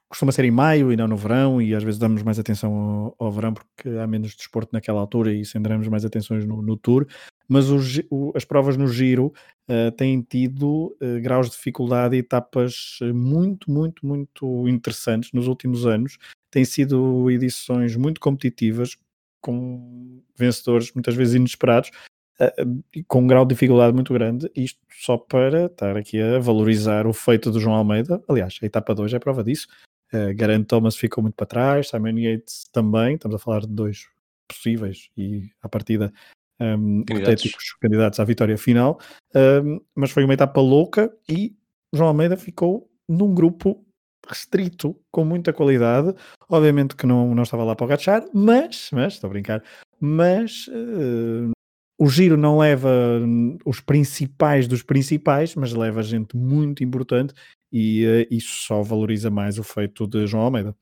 costuma 0.09 0.33
ser 0.33 0.45
em 0.45 0.51
maio 0.51 0.93
e 0.93 0.97
não 0.97 1.09
no 1.09 1.17
verão, 1.17 1.61
e 1.63 1.75
às 1.75 1.83
vezes 1.83 1.99
damos 1.99 2.23
mais 2.23 2.39
atenção 2.39 2.75
ao, 3.19 3.27
ao 3.27 3.33
verão 3.33 3.55
porque 3.55 3.89
há 3.89 4.07
menos 4.07 4.35
desporto 4.35 4.71
naquela 4.73 5.01
altura 5.01 5.33
e 5.35 5.45
centramos 5.45 5.89
mais 5.89 6.05
atenções 6.05 6.45
no, 6.47 6.63
no 6.63 6.77
tour, 6.77 7.07
mas 7.49 7.71
o 7.71 7.79
o- 8.11 8.33
as 8.37 8.45
provas 8.45 8.77
no 8.77 8.89
giro 8.89 9.33
eh, 9.69 9.91
têm 9.93 10.23
tido 10.23 10.97
eh, 11.01 11.21
graus 11.21 11.47
de 11.49 11.53
dificuldade 11.57 12.17
e 12.17 12.21
etapas 12.21 12.99
muito, 13.15 13.71
muito, 13.71 14.07
muito 14.07 14.69
interessantes 14.69 15.31
nos 15.33 15.47
últimos 15.49 15.87
anos. 15.87 16.19
Têm 16.51 16.65
sido 16.65 17.31
edições 17.31 17.97
muito 17.97 18.21
competitivas, 18.21 18.97
com 19.41 20.23
vencedores 20.37 20.93
muitas 20.95 21.15
vezes 21.15 21.35
inesperados 21.35 21.91
eh, 22.39 22.65
com 23.09 23.21
um 23.21 23.27
grau 23.27 23.45
de 23.45 23.55
dificuldade 23.55 23.95
muito 23.95 24.13
grande. 24.13 24.51
Isto 24.55 24.81
só 24.91 25.17
para 25.17 25.67
estar 25.67 25.97
aqui 25.97 26.21
a 26.21 26.39
valorizar 26.39 27.07
o 27.07 27.13
feito 27.13 27.51
do 27.51 27.61
João 27.61 27.77
Almeida. 27.77 28.23
Aliás, 28.29 28.59
a 28.63 28.67
etapa 28.67 28.95
2 28.95 29.15
é 29.15 29.19
prova 29.19 29.43
disso. 29.43 29.67
Uh, 30.13 30.35
Garant 30.37 30.65
Thomas 30.65 30.97
ficou 30.97 31.23
muito 31.23 31.35
para 31.35 31.47
trás, 31.47 31.89
Simon 31.89 32.19
Yates 32.19 32.69
também. 32.73 33.15
Estamos 33.15 33.35
a 33.35 33.39
falar 33.39 33.61
de 33.61 33.69
dois 33.69 34.07
possíveis 34.49 35.11
e 35.17 35.51
à 35.63 35.69
partida 35.69 36.13
um, 36.61 37.03
Candidatos. 37.05 37.11
hipotéticos 37.11 37.73
candidatos 37.81 38.21
à 38.21 38.25
vitória 38.25 38.57
final. 38.57 39.01
Um, 39.35 39.81
mas 39.95 40.11
foi 40.11 40.25
uma 40.25 40.35
etapa 40.35 40.61
louca 40.61 41.13
e 41.29 41.57
João 41.93 42.09
Almeida 42.09 42.37
ficou 42.37 42.91
num 43.09 43.35
grupo 43.35 43.85
restrito, 44.29 44.99
com 45.11 45.25
muita 45.25 45.53
qualidade. 45.53 46.15
Obviamente 46.49 46.97
que 46.97 47.07
não, 47.07 47.35
não 47.35 47.43
estava 47.43 47.65
lá 47.65 47.75
para 47.75 47.85
o 47.85 47.87
agachar, 47.87 48.25
mas, 48.33 48.91
mas, 48.93 49.15
estou 49.15 49.29
a 49.29 49.33
brincar, 49.33 49.63
mas 50.01 50.69
eh, 50.71 51.51
o 51.99 52.09
giro 52.09 52.37
não 52.37 52.59
leva 52.59 52.89
hum, 53.23 53.57
os 53.65 53.81
principais 53.81 54.69
dos 54.69 54.83
principais, 54.83 55.55
mas 55.55 55.73
leva 55.73 56.03
gente 56.03 56.37
muito 56.37 56.85
importante 56.85 57.33
e 57.73 58.05
eh, 58.05 58.29
isso 58.31 58.67
só 58.67 58.83
valoriza 58.83 59.31
mais 59.31 59.59
o 59.59 59.63
feito 59.63 60.07
de 60.07 60.27
João 60.27 60.45
Almeida. 60.45 60.77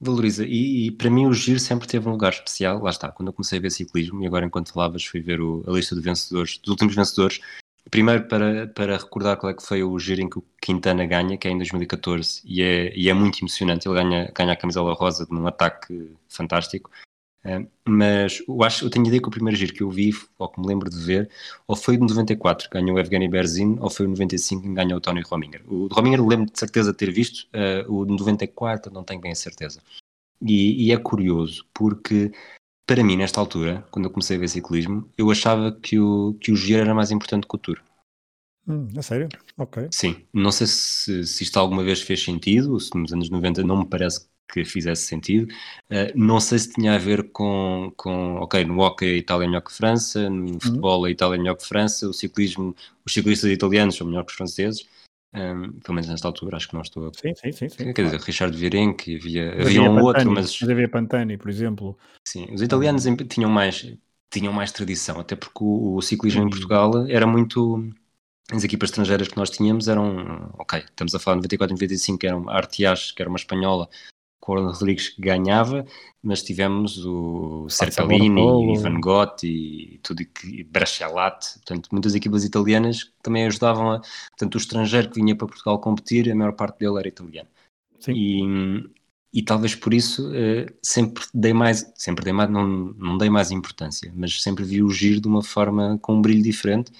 Valoriza. 0.00 0.46
E, 0.46 0.86
e 0.86 0.90
para 0.90 1.10
mim 1.10 1.26
o 1.26 1.32
giro 1.34 1.60
sempre 1.60 1.86
teve 1.86 2.08
um 2.08 2.12
lugar 2.12 2.32
especial. 2.32 2.82
Lá 2.82 2.88
está, 2.90 3.12
quando 3.12 3.28
eu 3.28 3.32
comecei 3.34 3.58
a 3.58 3.62
ver 3.62 3.70
ciclismo, 3.70 4.22
e 4.22 4.26
agora 4.26 4.46
enquanto 4.46 4.72
falavas 4.72 5.04
fui 5.04 5.20
ver 5.20 5.40
o- 5.42 5.62
a 5.66 5.72
lista 5.72 5.94
de 5.94 6.00
vencedores, 6.00 6.56
dos 6.58 6.70
últimos 6.70 6.94
vencedores. 6.94 7.40
Primeiro 7.90 8.26
para, 8.26 8.66
para 8.68 8.96
recordar 8.96 9.36
qual 9.36 9.50
é 9.52 9.54
que 9.54 9.62
foi 9.66 9.82
o 9.82 9.98
giro 9.98 10.22
em 10.22 10.28
que 10.28 10.38
o 10.38 10.44
Quintana 10.60 11.04
ganha, 11.04 11.36
que 11.36 11.48
é 11.48 11.50
em 11.50 11.56
2014, 11.58 12.40
e 12.44 12.62
é, 12.62 12.96
e 12.96 13.10
é 13.10 13.14
muito 13.14 13.40
emocionante. 13.42 13.86
Ele 13.88 13.94
ganha, 13.94 14.32
ganha 14.34 14.52
a 14.52 14.56
camisola 14.56 14.94
rosa 14.94 15.26
num 15.30 15.46
ataque 15.46 16.10
fantástico. 16.28 16.90
Eh, 17.44 17.66
mas 17.88 18.42
eu 18.46 18.62
acho, 18.62 18.84
eu 18.84 18.90
tenho 18.90 19.06
ideia 19.06 19.20
que 19.20 19.28
o 19.28 19.30
primeiro 19.30 19.56
giro 19.58 19.72
que 19.72 19.82
eu 19.82 19.90
vi, 19.90 20.12
ou 20.38 20.48
que 20.48 20.60
me 20.60 20.66
lembro 20.66 20.90
de 20.90 20.98
ver, 20.98 21.30
ou 21.66 21.74
foi 21.74 21.96
o 21.96 22.06
de 22.06 22.06
94, 22.06 22.68
que 22.68 22.78
ganhou 22.78 22.96
o 22.96 23.00
Evgeny 23.00 23.28
Berzin, 23.28 23.78
ou 23.80 23.90
foi 23.90 24.06
o 24.06 24.08
95 24.10 24.62
que 24.62 24.74
ganhou 24.74 24.98
o 24.98 25.00
Tony 25.00 25.22
Rominger. 25.22 25.62
O 25.66 25.88
Rominger 25.88 26.24
lembro 26.26 26.50
de 26.50 26.58
certeza 26.58 26.92
de 26.92 26.98
ter 26.98 27.10
visto, 27.10 27.48
eh, 27.52 27.84
o 27.88 28.04
de 28.04 28.12
94 28.12 28.92
não 28.92 29.04
tenho 29.04 29.20
bem 29.20 29.32
a 29.32 29.34
certeza. 29.34 29.80
E, 30.42 30.86
e 30.86 30.92
é 30.92 30.96
curioso, 30.96 31.66
porque 31.74 32.32
para 32.86 33.04
mim, 33.04 33.16
nesta 33.16 33.40
altura, 33.40 33.86
quando 33.90 34.06
eu 34.06 34.10
comecei 34.10 34.36
a 34.36 34.40
ver 34.40 34.48
ciclismo, 34.48 35.08
eu 35.16 35.30
achava 35.30 35.70
que 35.70 35.98
o, 35.98 36.34
que 36.40 36.50
o 36.50 36.56
giro 36.56 36.80
era 36.80 36.94
mais 36.94 37.12
importante 37.12 37.46
que 37.46 37.54
o 37.54 37.58
Tour. 37.58 37.80
Hum, 38.66 38.88
é 38.96 39.02
sério? 39.02 39.28
Ok. 39.56 39.88
Sim, 39.92 40.26
não 40.32 40.50
sei 40.52 40.66
se, 40.66 41.24
se 41.24 41.44
isto 41.44 41.58
alguma 41.58 41.84
vez 41.84 42.02
fez 42.02 42.22
sentido, 42.22 42.78
se 42.80 42.90
nos 42.96 43.12
anos 43.12 43.30
90 43.30 43.62
não 43.62 43.78
me 43.78 43.86
parece 43.86 44.28
que 44.50 44.64
fizesse 44.64 45.02
sentido. 45.02 45.52
Uh, 45.90 46.12
não 46.14 46.40
sei 46.40 46.58
se 46.58 46.72
tinha 46.72 46.94
a 46.94 46.98
ver 46.98 47.30
com, 47.30 47.92
com 47.96 48.36
ok, 48.36 48.64
no 48.64 48.80
hockey 48.80 49.14
a 49.14 49.16
Itália 49.16 49.44
é 49.44 49.48
melhor 49.48 49.62
que 49.62 49.72
França, 49.72 50.28
no 50.28 50.60
futebol 50.60 51.04
a 51.04 51.10
Itália 51.10 51.36
é 51.36 51.38
melhor 51.38 51.56
que 51.56 51.66
França, 51.66 52.08
o 52.08 52.12
ciclismo, 52.12 52.74
os 53.04 53.12
ciclistas 53.12 53.50
italianos 53.50 53.96
são 53.96 54.06
melhor 54.06 54.24
que 54.24 54.32
os 54.32 54.36
franceses. 54.36 54.86
Um, 55.32 55.72
pelo 55.78 55.94
menos 55.94 56.08
nesta 56.08 56.26
altura, 56.26 56.56
acho 56.56 56.68
que 56.68 56.74
não 56.74 56.82
estou 56.82 57.06
a... 57.06 57.12
Sim, 57.14 57.34
sim, 57.36 57.52
sim. 57.52 57.68
sim 57.68 57.76
Quer 57.76 57.92
claro. 57.92 58.10
dizer, 58.10 58.20
Richard 58.20 58.56
Virenque, 58.56 59.16
havia, 59.16 59.52
havia 59.52 59.82
um 59.82 59.94
Pantani, 59.94 60.02
outro, 60.02 60.30
mas 60.32 60.58
mas 60.60 60.70
havia 60.70 60.88
Pantani, 60.88 61.36
por 61.38 61.48
exemplo. 61.48 61.96
Sim, 62.26 62.52
os 62.52 62.60
italianos 62.60 63.06
em- 63.06 63.14
tinham 63.16 63.48
mais, 63.48 63.94
tinham 64.30 64.52
mais 64.52 64.72
tradição, 64.72 65.20
até 65.20 65.36
porque 65.36 65.62
o, 65.62 65.94
o 65.96 66.02
ciclismo 66.02 66.42
em 66.42 66.44
Sim. 66.44 66.50
Portugal 66.50 67.06
era 67.08 67.26
muito. 67.26 67.88
As 68.52 68.64
equipas 68.64 68.90
estrangeiras 68.90 69.28
que 69.28 69.36
nós 69.36 69.50
tínhamos 69.50 69.86
eram. 69.86 70.52
Ok, 70.58 70.80
estamos 70.80 71.14
a 71.14 71.20
falar 71.20 71.36
de 71.36 71.42
94 71.42 71.72
e 71.72 71.78
95, 71.78 72.18
que 72.18 72.26
eram 72.26 72.48
a 72.48 72.56
Artias, 72.56 73.12
que 73.12 73.22
era 73.22 73.28
uma 73.28 73.38
espanhola, 73.38 73.88
Orlando 74.50 74.72
Rodrigues 74.72 75.08
que 75.08 75.20
ganhava, 75.20 75.84
mas 76.22 76.42
tivemos 76.42 76.98
o 77.04 77.68
Serpellini, 77.68 78.40
Bortolo. 78.42 78.80
Van 78.80 79.00
Gogh 79.00 79.36
e 79.44 80.00
tudo, 80.02 80.24
que- 80.24 80.64
Braccialati, 80.64 81.54
portanto, 81.54 81.88
muitas 81.92 82.14
equipas 82.14 82.44
italianas 82.44 83.04
que 83.04 83.12
também 83.22 83.46
ajudavam 83.46 83.92
a. 83.92 84.00
Portanto, 84.30 84.54
o 84.54 84.58
estrangeiro 84.58 85.08
que 85.10 85.20
vinha 85.20 85.36
para 85.36 85.46
Portugal 85.46 85.78
competir, 85.78 86.30
a 86.30 86.34
maior 86.34 86.52
parte 86.52 86.78
dele 86.78 86.98
era 86.98 87.08
italiano. 87.08 87.48
Sim. 87.98 88.12
E, 88.14 88.90
e 89.32 89.42
talvez 89.42 89.74
por 89.74 89.94
isso 89.94 90.30
eh, 90.34 90.66
sempre 90.82 91.24
dei 91.32 91.52
mais, 91.52 91.90
sempre 91.94 92.24
dei 92.24 92.32
mais, 92.32 92.50
não, 92.50 92.66
não 92.66 93.16
dei 93.18 93.30
mais 93.30 93.50
importância, 93.50 94.12
mas 94.16 94.42
sempre 94.42 94.64
vi 94.64 94.82
o 94.82 94.90
giro 94.90 95.20
de 95.20 95.28
uma 95.28 95.42
forma 95.42 95.98
com 96.02 96.14
um 96.16 96.22
brilho 96.22 96.42
diferente 96.42 96.90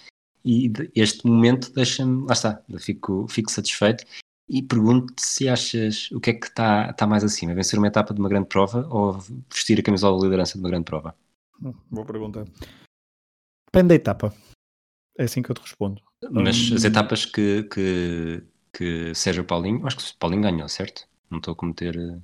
e 0.44 0.72
este 0.94 1.26
momento 1.26 1.72
deixa-me, 1.72 2.24
lá 2.26 2.32
está, 2.32 2.62
fico, 2.78 3.26
fico 3.28 3.50
satisfeito 3.50 4.04
e 4.50 4.62
pergunto-te 4.62 5.22
se 5.24 5.48
achas 5.48 6.10
o 6.10 6.20
que 6.20 6.30
é 6.30 6.34
que 6.34 6.46
está 6.46 6.92
tá 6.92 7.06
mais 7.06 7.22
acima, 7.22 7.54
vencer 7.54 7.78
uma 7.78 7.86
etapa 7.88 8.12
de 8.12 8.18
uma 8.20 8.28
grande 8.28 8.48
prova 8.48 8.86
ou 8.90 9.16
vestir 9.52 9.78
a 9.78 9.82
camisola 9.82 10.18
de 10.18 10.24
liderança 10.24 10.54
de 10.54 10.60
uma 10.64 10.68
grande 10.70 10.84
prova? 10.84 11.14
Hum, 11.62 11.72
Boa 11.90 12.04
pergunta. 12.06 12.44
Depende 13.72 13.88
da 13.88 13.94
etapa. 13.94 14.34
É 15.16 15.24
assim 15.24 15.42
que 15.42 15.50
eu 15.50 15.54
te 15.54 15.60
respondo. 15.62 16.02
Mas 16.30 16.70
Hum. 16.70 16.74
as 16.76 16.84
etapas 16.84 17.24
que, 17.24 17.62
que, 17.64 18.42
que 18.72 19.14
Sérgio 19.14 19.44
Paulinho, 19.44 19.86
acho 19.86 19.96
que 19.96 20.02
o 20.12 20.16
Paulinho 20.18 20.42
ganhou, 20.42 20.68
certo? 20.68 21.06
Não 21.30 21.38
estou 21.38 21.52
a 21.52 21.56
cometer. 21.56 21.96
eh, 21.96 22.18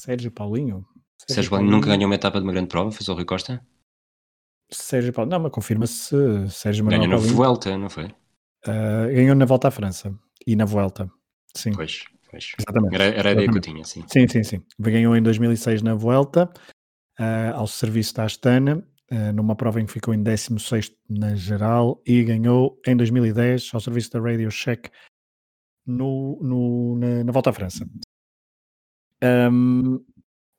Sérgio 0.00 0.30
Paulinho? 0.30 0.86
Sérgio 1.28 1.50
Paulinho 1.50 1.70
nunca 1.70 1.88
ganhou 1.88 2.06
uma 2.08 2.14
etapa 2.14 2.38
de 2.38 2.44
uma 2.44 2.52
grande 2.52 2.68
prova, 2.68 2.90
fez 2.90 3.08
o 3.08 3.14
Rui 3.14 3.24
Costa? 3.24 3.64
Sérgio 4.72 5.12
Paulinho. 5.12 5.32
Não, 5.36 5.42
mas 5.44 5.52
confirma-se 5.52 6.14
Sérgio 6.50 6.84
Manuel 6.84 7.02
Ganhou 7.02 7.12
na 7.12 7.16
Paulinho. 7.18 7.36
Vuelta, 7.36 7.76
não 7.76 7.90
foi? 7.90 8.14
Ah, 8.64 9.06
ganhou 9.08 9.34
na 9.36 9.44
volta 9.44 9.68
à 9.68 9.70
França 9.70 10.18
e 10.46 10.56
na 10.56 10.64
Vuelta. 10.64 11.10
Sim, 11.56 11.72
Pois, 11.72 12.04
pois. 12.30 12.52
exatamente. 12.58 12.94
Era, 12.94 13.04
era 13.04 13.28
a 13.30 13.32
ideia 13.32 13.48
que 13.50 13.56
eu 13.58 13.60
tinha, 13.60 13.84
sim. 13.84 14.04
Sim, 14.08 14.28
sim, 14.28 14.42
sim. 14.42 14.62
Ganhou 14.78 15.16
em 15.16 15.22
2006 15.22 15.82
na 15.82 15.94
Vuelta, 15.94 16.50
ah, 17.18 17.52
ao 17.54 17.66
serviço 17.66 18.14
da 18.14 18.24
Astana, 18.24 18.86
ah, 19.10 19.32
numa 19.32 19.56
prova 19.56 19.80
em 19.80 19.86
que 19.86 19.92
ficou 19.92 20.12
em 20.14 20.22
16 20.22 20.92
na 21.08 21.34
geral, 21.34 22.00
e 22.06 22.22
ganhou 22.24 22.80
em 22.86 22.96
2010 22.96 23.70
ao 23.74 23.80
serviço 23.80 24.10
da 24.12 24.20
Radio 24.20 24.50
Shack 24.50 24.90
no, 25.86 26.38
no- 26.42 26.96
na, 26.98 27.24
na 27.24 27.32
volta 27.32 27.50
à 27.50 27.52
França. 27.52 27.86
Ahm, 29.22 29.98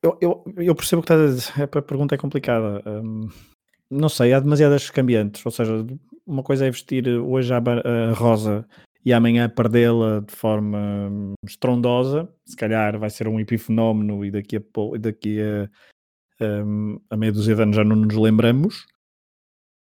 eu, 0.04 0.18
eu, 0.22 0.44
eu 0.58 0.76
percebo 0.76 1.02
que 1.02 1.12
estás 1.14 1.22
a 1.22 1.34
dizer, 1.54 1.64
a 1.78 1.82
pergunta 1.82 2.16
é 2.16 2.18
complicada. 2.18 2.82
Ahm, 2.86 3.30
não 3.90 4.10
sei, 4.10 4.34
há 4.34 4.40
demasiadas 4.40 4.90
cambiantes. 4.90 5.46
Ou 5.46 5.52
seja, 5.52 5.86
uma 6.26 6.44
coisa 6.44 6.66
é 6.66 6.72
vestir 6.72 7.08
hoje 7.08 7.54
a, 7.54 7.58
a 7.58 8.14
rosa 8.14 8.68
e 9.08 9.14
amanhã 9.14 9.48
perdê-la 9.48 10.20
de 10.20 10.36
forma 10.36 11.08
hum, 11.10 11.34
estrondosa. 11.46 12.28
Se 12.46 12.58
calhar 12.58 13.00
vai 13.00 13.10
ser 13.10 13.26
um 13.26 13.40
epifenómeno 13.40 14.26
e 14.26 14.30
daqui 14.30 14.58
a, 14.58 14.62
daqui 15.00 15.40
a, 15.42 16.66
hum, 16.66 17.00
a 17.10 17.16
meia 17.16 17.32
dúzia 17.32 17.56
de 17.56 17.62
anos 17.62 17.78
já 17.78 17.86
não 17.86 17.96
nos 17.96 18.18
lembramos. 18.18 18.86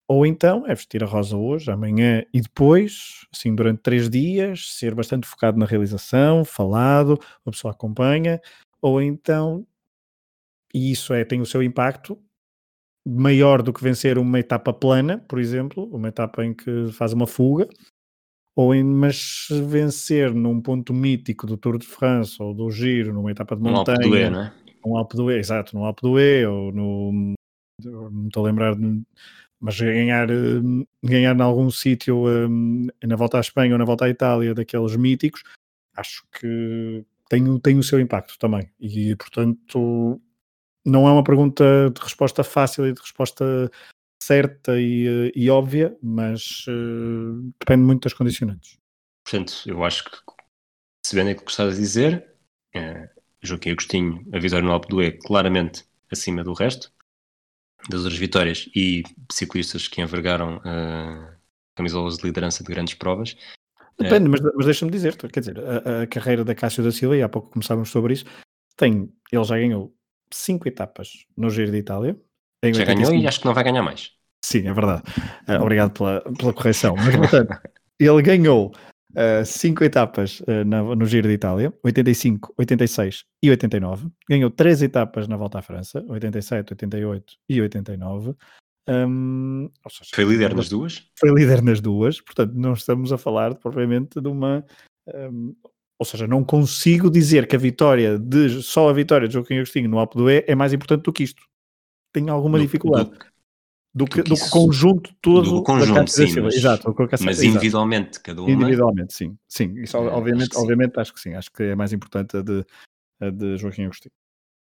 Ou 0.07 0.27
então 0.27 0.67
é 0.67 0.75
vestir 0.75 1.03
a 1.03 1.07
rosa 1.07 1.35
hoje, 1.35 1.71
amanhã 1.71 2.23
e 2.31 2.39
depois, 2.39 3.25
assim, 3.35 3.55
durante 3.55 3.81
três 3.81 4.11
dias, 4.11 4.75
ser 4.75 4.93
bastante 4.93 5.25
focado 5.25 5.57
na 5.57 5.65
realização, 5.65 6.45
falado, 6.45 7.19
a 7.43 7.49
pessoa 7.49 7.73
acompanha, 7.73 8.39
ou 8.79 9.01
então, 9.01 9.65
e 10.71 10.91
isso 10.91 11.15
é, 11.15 11.25
tem 11.25 11.41
o 11.41 11.47
seu 11.47 11.63
impacto, 11.63 12.15
maior 13.03 13.63
do 13.63 13.73
que 13.73 13.81
vencer 13.81 14.19
uma 14.19 14.39
etapa 14.39 14.71
plana, 14.71 15.17
por 15.27 15.39
exemplo, 15.39 15.85
uma 15.85 16.09
etapa 16.09 16.45
em 16.45 16.53
que 16.53 16.91
faz 16.91 17.11
uma 17.11 17.25
fuga, 17.25 17.67
ou 18.55 18.73
em, 18.73 18.83
mas 18.83 19.47
vencer 19.67 20.33
num 20.33 20.61
ponto 20.61 20.93
mítico 20.93 21.45
do 21.45 21.57
Tour 21.57 21.77
de 21.77 21.85
France 21.85 22.41
ou 22.41 22.53
do 22.53 22.71
Giro, 22.71 23.13
numa 23.13 23.31
etapa 23.31 23.55
de 23.55 23.61
montanha, 23.61 23.97
um 23.99 24.05
Alpe 24.05 24.09
d'Huez, 24.09 24.31
não 24.31 24.41
é? 24.41 24.53
Um 24.85 24.97
Alpe 24.97 25.15
d'Huez, 25.17 25.39
exato, 25.39 25.75
no 25.75 25.83
Alpe 25.83 26.01
d'Huez 26.01 26.47
ou 26.47 26.71
no 26.71 27.33
não 27.83 28.27
estou 28.27 28.45
a 28.45 28.47
lembrar 28.47 28.75
mas 29.59 29.79
ganhar, 29.79 30.29
hum, 30.29 30.85
ganhar 31.03 31.35
em 31.35 31.41
algum 31.41 31.69
sítio 31.69 32.27
um, 32.27 32.87
na 33.03 33.15
volta 33.15 33.37
à 33.37 33.41
Espanha 33.41 33.73
ou 33.73 33.79
na 33.79 33.85
volta 33.85 34.05
à 34.05 34.09
Itália 34.09 34.53
daqueles 34.53 34.95
míticos, 34.95 35.43
acho 35.95 36.23
que 36.31 37.03
tem, 37.29 37.59
tem 37.59 37.77
o 37.77 37.83
seu 37.83 37.99
impacto 37.99 38.37
também. 38.37 38.69
E 38.79 39.15
portanto, 39.15 40.21
não 40.85 41.07
é 41.07 41.11
uma 41.11 41.23
pergunta 41.23 41.89
de 41.89 42.01
resposta 42.01 42.43
fácil 42.43 42.87
e 42.87 42.93
de 42.93 43.01
resposta 43.01 43.71
certa 44.21 44.79
e, 44.79 45.31
e 45.35 45.49
óbvia, 45.49 45.95
mas 46.01 46.65
uh, 46.67 47.53
depende 47.59 47.83
muito 47.83 48.03
das 48.03 48.13
condicionantes. 48.13 48.77
Portanto, 49.23 49.63
eu 49.65 49.83
acho 49.83 50.05
que, 50.05 50.17
se 51.05 51.15
bem 51.15 51.29
aquilo 51.29 51.45
que 51.45 51.51
estás 51.51 51.73
a 51.73 51.77
dizer, 51.77 52.25
é, 52.73 53.09
Joaquim 53.41 53.71
Agostinho, 53.71 54.27
a 54.33 54.39
vitória 54.39 54.65
no 54.65 54.71
Alpe 54.71 54.87
do 54.87 55.01
E, 55.01 55.11
claramente 55.11 55.85
acima 56.11 56.43
do 56.43 56.53
resto 56.53 56.91
das 57.89 58.01
outras 58.01 58.17
vitórias 58.17 58.69
e 58.75 59.03
ciclistas 59.31 59.87
que 59.87 60.01
envergaram 60.01 60.57
uh, 60.57 61.35
camisolas 61.75 62.17
de 62.17 62.23
liderança 62.23 62.63
de 62.63 62.69
grandes 62.71 62.95
provas. 62.95 63.35
Depende, 63.97 64.27
mas, 64.27 64.41
mas 64.41 64.65
deixa-me 64.65 64.91
dizer, 64.91 65.15
quer 65.15 65.39
dizer, 65.39 65.59
a, 65.59 66.01
a, 66.01 66.07
carreira 66.07 66.43
da 66.43 66.55
Cássio 66.55 66.83
da 66.83 66.91
Silva, 66.91 67.15
e 67.15 67.21
há 67.21 67.29
pouco 67.29 67.49
começávamos 67.49 67.89
sobre 67.89 68.13
isso, 68.13 68.25
tem, 68.75 69.11
ele 69.31 69.43
já 69.43 69.57
ganhou 69.57 69.95
cinco 70.31 70.67
etapas 70.67 71.25
no 71.37 71.49
Giro 71.49 71.71
de 71.71 71.77
Itália. 71.77 72.19
Já 72.73 72.81
85. 72.81 73.09
ganhou 73.09 73.23
e 73.23 73.27
acho 73.27 73.39
que 73.39 73.45
não 73.45 73.53
vai 73.53 73.63
ganhar 73.63 73.83
mais. 73.83 74.11
Sim, 74.43 74.67
é 74.67 74.73
verdade. 74.73 75.03
Uh, 75.47 75.61
obrigado 75.61 75.91
pela, 75.91 76.21
pela 76.21 76.53
correção. 76.53 76.95
Mas, 76.95 77.15
portanto, 77.15 77.59
ele 77.99 78.21
ganhou 78.21 78.71
uh, 79.11 79.45
cinco 79.45 79.83
etapas 79.83 80.39
uh, 80.41 80.63
na, 80.65 80.83
no 80.83 81.05
Giro 81.05 81.27
de 81.27 81.33
Itália, 81.33 81.73
85, 81.83 82.53
86 82.57 83.23
e 83.41 83.49
89. 83.49 84.07
Ganhou 84.29 84.49
três 84.51 84.81
etapas 84.81 85.27
na 85.27 85.35
Volta 85.35 85.59
à 85.59 85.61
França, 85.61 86.03
87, 86.07 86.73
88 86.73 87.33
e 87.49 87.61
89. 87.61 88.35
Um, 88.87 89.69
seja, 89.89 90.11
foi 90.13 90.25
líder 90.25 90.53
nas 90.53 90.69
duas? 90.69 91.09
Foi 91.17 91.31
líder 91.31 91.63
nas 91.63 91.81
duas, 91.81 92.21
portanto, 92.21 92.53
não 92.53 92.73
estamos 92.73 93.11
a 93.11 93.17
falar 93.17 93.55
propriamente 93.55 94.21
de 94.21 94.27
uma. 94.27 94.63
Um, 95.07 95.55
ou 95.97 96.05
seja, 96.05 96.27
não 96.27 96.43
consigo 96.43 97.09
dizer 97.09 97.47
que 97.47 97.55
a 97.55 97.59
vitória 97.59 98.19
de 98.19 98.61
só 98.61 98.89
a 98.89 98.93
vitória 98.93 99.27
de 99.27 99.33
Joaquim 99.33 99.55
Agostinho 99.55 99.89
no 99.89 99.97
Alpe 99.97 100.17
d'Huez 100.17 100.43
é 100.45 100.53
mais 100.53 100.73
importante 100.73 101.03
do 101.03 101.13
que 101.13 101.23
isto. 101.23 101.41
Tenho 102.19 102.33
alguma 102.33 102.57
do, 102.57 102.61
dificuldade. 102.63 103.09
Do, 103.09 103.17
do, 103.93 104.05
que, 104.05 104.23
do, 104.23 104.35
conjunto 104.49 105.13
todo 105.21 105.49
do 105.49 105.63
conjunto, 105.63 106.09
sim, 106.09 106.41
mas, 106.41 106.55
exato, 106.55 106.93
mas 107.21 107.41
individualmente 107.41 108.19
cada 108.19 108.41
uma 108.41 108.51
individualmente 108.51 109.13
sim, 109.13 109.37
sim, 109.47 109.73
isso 109.79 109.95
é, 109.95 109.99
obviamente, 110.01 110.51
acho 110.51 110.59
obviamente 110.59 110.99
acho 110.99 111.13
que 111.13 111.19
sim, 111.21 111.33
acho 111.33 111.49
que 111.49 111.63
é 111.63 111.75
mais 111.75 111.93
importante 111.93 112.35
a 112.35 112.41
de, 112.41 112.65
a 113.21 113.29
de 113.29 113.55
Joaquim 113.55 113.83
Agostinho 113.83 114.11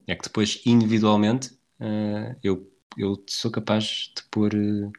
é 0.06 0.14
que 0.14 0.24
depois 0.24 0.60
individualmente 0.66 1.54
uh, 1.80 2.36
eu 2.42 2.70
eu 2.96 3.22
sou 3.28 3.50
capaz 3.50 4.12
de 4.16 4.22
pôr. 4.30 4.54
Eh, 4.54 4.90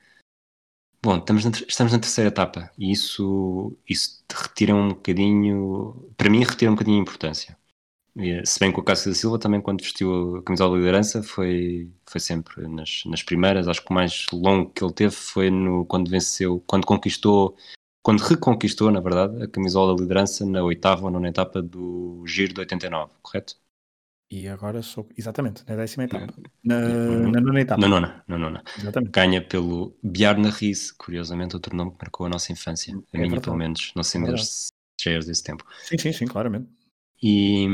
bom, 1.02 1.18
estamos 1.18 1.46
na, 1.46 1.52
estamos 1.52 1.94
na 1.94 2.00
terceira 2.00 2.30
etapa 2.30 2.72
e 2.78 2.92
isso, 2.92 3.76
isso 3.88 4.24
retira 4.32 4.76
um 4.76 4.90
bocadinho. 4.90 6.14
Para 6.16 6.30
mim, 6.30 6.44
retira 6.44 6.72
um 6.72 6.76
bocadinho 6.76 7.00
a 7.00 7.02
importância. 7.02 7.58
Se 8.46 8.60
bem 8.60 8.72
que 8.74 8.80
o 8.80 8.84
Cássio 8.84 9.12
da 9.12 9.16
Silva 9.16 9.38
também, 9.38 9.62
quando 9.62 9.82
vestiu 9.82 10.38
a 10.38 10.44
camisola 10.44 10.74
de 10.74 10.80
liderança, 10.80 11.22
foi, 11.22 11.92
foi 12.06 12.20
sempre 12.20 12.68
nas, 12.68 13.04
nas 13.06 13.22
primeiras. 13.22 13.68
Acho 13.68 13.84
que 13.84 13.92
o 13.92 13.94
mais 13.94 14.26
longo 14.34 14.72
que 14.72 14.84
ele 14.84 14.94
teve 14.94 15.14
foi 15.14 15.52
no, 15.52 15.86
quando 15.86 16.10
venceu, 16.10 16.64
quando 16.66 16.86
conquistou, 16.86 17.56
quando 18.02 18.22
reconquistou, 18.22 18.92
na 18.92 19.00
verdade, 19.00 19.44
a 19.44 19.48
camisola 19.48 19.96
de 19.96 20.02
liderança 20.02 20.46
na 20.46 20.64
oitava 20.64 21.04
ou 21.04 21.12
nona 21.12 21.28
etapa 21.28 21.62
do 21.62 22.24
Giro 22.26 22.54
de 22.54 22.62
89, 22.62 23.12
correto? 23.22 23.56
E 24.30 24.48
agora 24.48 24.82
sou. 24.82 25.08
Exatamente, 25.18 25.64
na 25.68 25.76
décima 25.76 26.04
etapa. 26.04 26.34
Na, 26.64 26.82
na 26.82 27.40
nona 27.40 27.62
etapa. 27.62 27.80
Na 27.80 27.88
nona, 27.88 28.24
na 28.28 28.38
nona. 28.38 28.64
Exatamente. 28.78 29.12
Ganha 29.12 29.42
pelo 29.42 29.96
Bjarne 30.04 30.50
Riese, 30.50 30.94
curiosamente, 30.96 31.56
outro 31.56 31.76
nome 31.76 31.92
que 31.92 31.98
marcou 32.02 32.26
a 32.26 32.30
nossa 32.30 32.52
infância. 32.52 32.94
A 32.94 32.98
é 32.98 33.02
minha, 33.14 33.30
verdade. 33.30 33.46
pelo 33.46 33.58
menos. 33.58 33.94
Não 33.96 34.04
sei 34.04 34.22
é 34.22 34.36
cheias 35.00 35.26
desse 35.26 35.44
tempo. 35.44 35.64
Sim, 35.84 35.98
sim, 35.98 36.12
sim, 36.12 36.26
claramente. 36.26 36.77
E. 37.22 37.68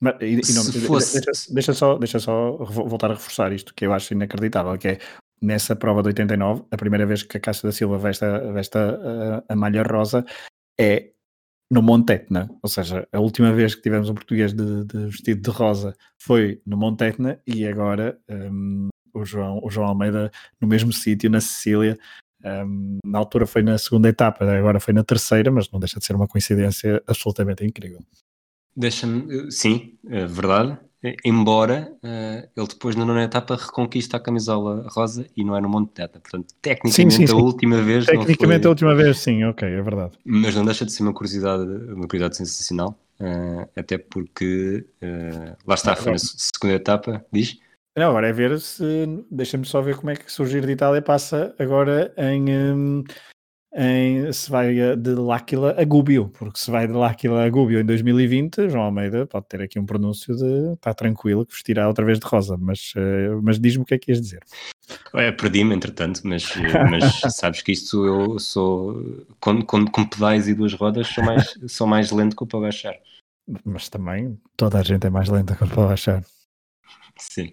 Mas, 0.00 0.14
e, 0.20 0.40
e 0.50 0.54
não, 0.54 0.64
fosse... 0.86 1.20
deixa, 1.20 1.52
deixa, 1.52 1.74
só, 1.74 1.98
deixa 1.98 2.18
só 2.18 2.56
voltar 2.56 3.10
a 3.10 3.14
reforçar 3.14 3.52
isto, 3.52 3.74
que 3.74 3.84
eu 3.84 3.92
acho 3.92 4.14
inacreditável, 4.14 4.78
que 4.78 4.88
é 4.88 4.98
nessa 5.42 5.76
prova 5.76 6.02
de 6.02 6.08
89, 6.08 6.64
a 6.70 6.76
primeira 6.76 7.06
vez 7.06 7.22
que 7.22 7.36
a 7.36 7.40
Caixa 7.40 7.66
da 7.66 7.72
Silva 7.72 7.98
veste, 7.98 8.24
veste 8.52 8.78
a, 8.78 8.90
a, 9.48 9.52
a 9.52 9.56
malha 9.56 9.82
rosa, 9.82 10.24
é 10.78 11.10
no 11.70 11.82
Monte 11.82 12.14
Etna, 12.14 12.50
ou 12.62 12.68
seja, 12.68 13.06
a 13.12 13.20
última 13.20 13.52
vez 13.52 13.74
que 13.74 13.82
tivemos 13.82 14.08
um 14.08 14.14
português 14.14 14.52
de, 14.52 14.84
de 14.84 15.06
vestido 15.06 15.40
de 15.40 15.50
rosa 15.50 15.96
foi 16.18 16.60
no 16.66 16.76
Monte 16.76 17.04
Etna 17.04 17.40
e 17.46 17.64
agora 17.64 18.18
um, 18.28 18.88
o, 19.14 19.24
João, 19.24 19.60
o 19.62 19.70
João 19.70 19.86
Almeida 19.86 20.32
no 20.60 20.66
mesmo 20.66 20.92
sítio, 20.92 21.30
na 21.30 21.40
Sicília. 21.40 21.96
Um, 22.44 22.98
na 23.04 23.18
altura 23.18 23.46
foi 23.46 23.62
na 23.62 23.76
segunda 23.76 24.08
etapa, 24.08 24.44
agora 24.44 24.80
foi 24.80 24.94
na 24.94 25.04
terceira, 25.04 25.50
mas 25.50 25.70
não 25.70 25.78
deixa 25.78 25.98
de 25.98 26.06
ser 26.06 26.14
uma 26.14 26.26
coincidência 26.26 27.02
absolutamente 27.06 27.64
incrível. 27.64 28.00
Deixa-me, 28.74 29.50
sim, 29.50 29.98
é 30.08 30.24
verdade 30.26 30.78
embora 31.24 31.90
uh, 32.04 32.48
ele 32.54 32.66
depois 32.68 32.94
na 32.94 33.04
nona 33.04 33.24
etapa 33.24 33.56
reconquista 33.56 34.18
a 34.18 34.20
camisola 34.20 34.86
rosa 34.90 35.26
e 35.34 35.42
não 35.42 35.56
é 35.56 35.60
no 35.60 35.68
Monte 35.68 35.92
Teta, 35.92 36.20
portanto 36.20 36.54
tecnicamente 36.60 36.94
sim, 36.94 37.10
sim, 37.10 37.26
sim. 37.26 37.32
a 37.32 37.36
última 37.36 37.80
vez 37.80 38.04
tecnicamente 38.04 38.60
foi... 38.60 38.66
a 38.66 38.70
última 38.70 38.94
vez 38.94 39.18
sim, 39.18 39.42
ok, 39.44 39.66
é 39.66 39.82
verdade 39.82 40.18
mas 40.24 40.54
não 40.54 40.64
deixa 40.64 40.84
de 40.84 40.92
ser 40.92 41.02
uma 41.02 41.14
curiosidade 41.14 41.62
uma 41.62 42.06
curiosidade 42.06 42.36
sensacional 42.36 42.98
uh, 43.18 43.68
até 43.74 43.96
porque 43.96 44.84
uh, 45.02 45.56
lá 45.66 45.74
está, 45.74 45.96
foi 45.96 46.12
na 46.12 46.18
segunda 46.18 46.74
etapa 46.74 47.24
diz? 47.32 47.58
Não, 48.00 48.08
agora 48.08 48.30
é 48.30 48.32
ver 48.32 48.58
se 48.58 48.82
deixa-me 49.30 49.66
só 49.66 49.82
ver 49.82 49.94
como 49.94 50.08
é 50.08 50.16
que 50.16 50.32
surgir 50.32 50.64
de 50.64 50.72
Itália 50.72 51.02
passa 51.02 51.54
agora 51.58 52.10
em 52.16 52.50
um, 52.50 53.04
em, 53.76 54.32
se 54.32 54.50
vai 54.50 54.74
de 54.96 55.14
L'Aquila 55.16 55.78
a 55.78 55.84
Gubbio, 55.84 56.30
porque 56.38 56.58
se 56.58 56.70
vai 56.70 56.86
de 56.86 56.94
L'Aquila 56.94 57.44
a 57.44 57.50
Gubbio 57.50 57.78
em 57.78 57.84
2020, 57.84 58.70
João 58.70 58.84
Almeida 58.84 59.26
pode 59.26 59.48
ter 59.48 59.60
aqui 59.60 59.78
um 59.78 59.84
pronúncio 59.84 60.34
de 60.34 60.72
está 60.72 60.94
tranquilo 60.94 61.44
que 61.44 61.52
vestirá 61.52 61.86
outra 61.88 62.02
vez 62.02 62.18
de 62.18 62.26
rosa, 62.26 62.56
mas, 62.58 62.94
uh, 62.96 63.38
mas 63.42 63.60
diz-me 63.60 63.82
o 63.82 63.84
que 63.84 63.92
é 63.92 63.98
que 63.98 64.12
ias 64.12 64.22
dizer. 64.22 64.40
É, 65.12 65.30
perdi-me 65.30 65.74
entretanto, 65.74 66.22
mas, 66.24 66.54
mas 66.90 67.20
sabes 67.36 67.60
que 67.60 67.72
isto 67.72 68.06
eu 68.06 68.38
sou 68.38 69.26
com, 69.40 69.60
com, 69.60 69.84
com 69.84 70.06
pedais 70.06 70.48
e 70.48 70.54
duas 70.54 70.72
rodas 70.72 71.06
sou 71.06 71.22
mais, 71.22 71.54
sou 71.68 71.86
mais 71.86 72.10
lento 72.10 72.34
que 72.34 72.44
o 72.44 72.46
para 72.46 72.60
baixar. 72.60 72.94
Mas 73.62 73.90
também 73.90 74.40
toda 74.56 74.78
a 74.78 74.82
gente 74.82 75.06
é 75.06 75.10
mais 75.10 75.28
lenta 75.28 75.54
que 75.54 75.64
o 75.64 75.68
para 75.68 75.88
baixar. 75.88 76.24
Sim, 77.20 77.52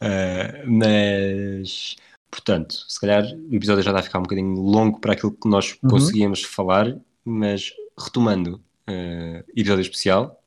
uh, 0.00 0.70
mas 0.70 1.96
Portanto, 2.32 2.72
se 2.88 2.98
calhar 2.98 3.24
o 3.24 3.54
episódio 3.54 3.82
já 3.82 3.90
está 3.90 4.00
a 4.00 4.02
ficar 4.02 4.18
um 4.18 4.22
bocadinho 4.22 4.58
longo 4.58 4.98
para 4.98 5.12
aquilo 5.12 5.32
que 5.32 5.46
nós 5.46 5.78
uhum. 5.82 5.90
conseguíamos 5.90 6.42
falar, 6.42 6.98
mas 7.22 7.74
retomando, 7.98 8.56
uh, 8.88 9.44
episódio 9.54 9.82
especial, 9.82 10.42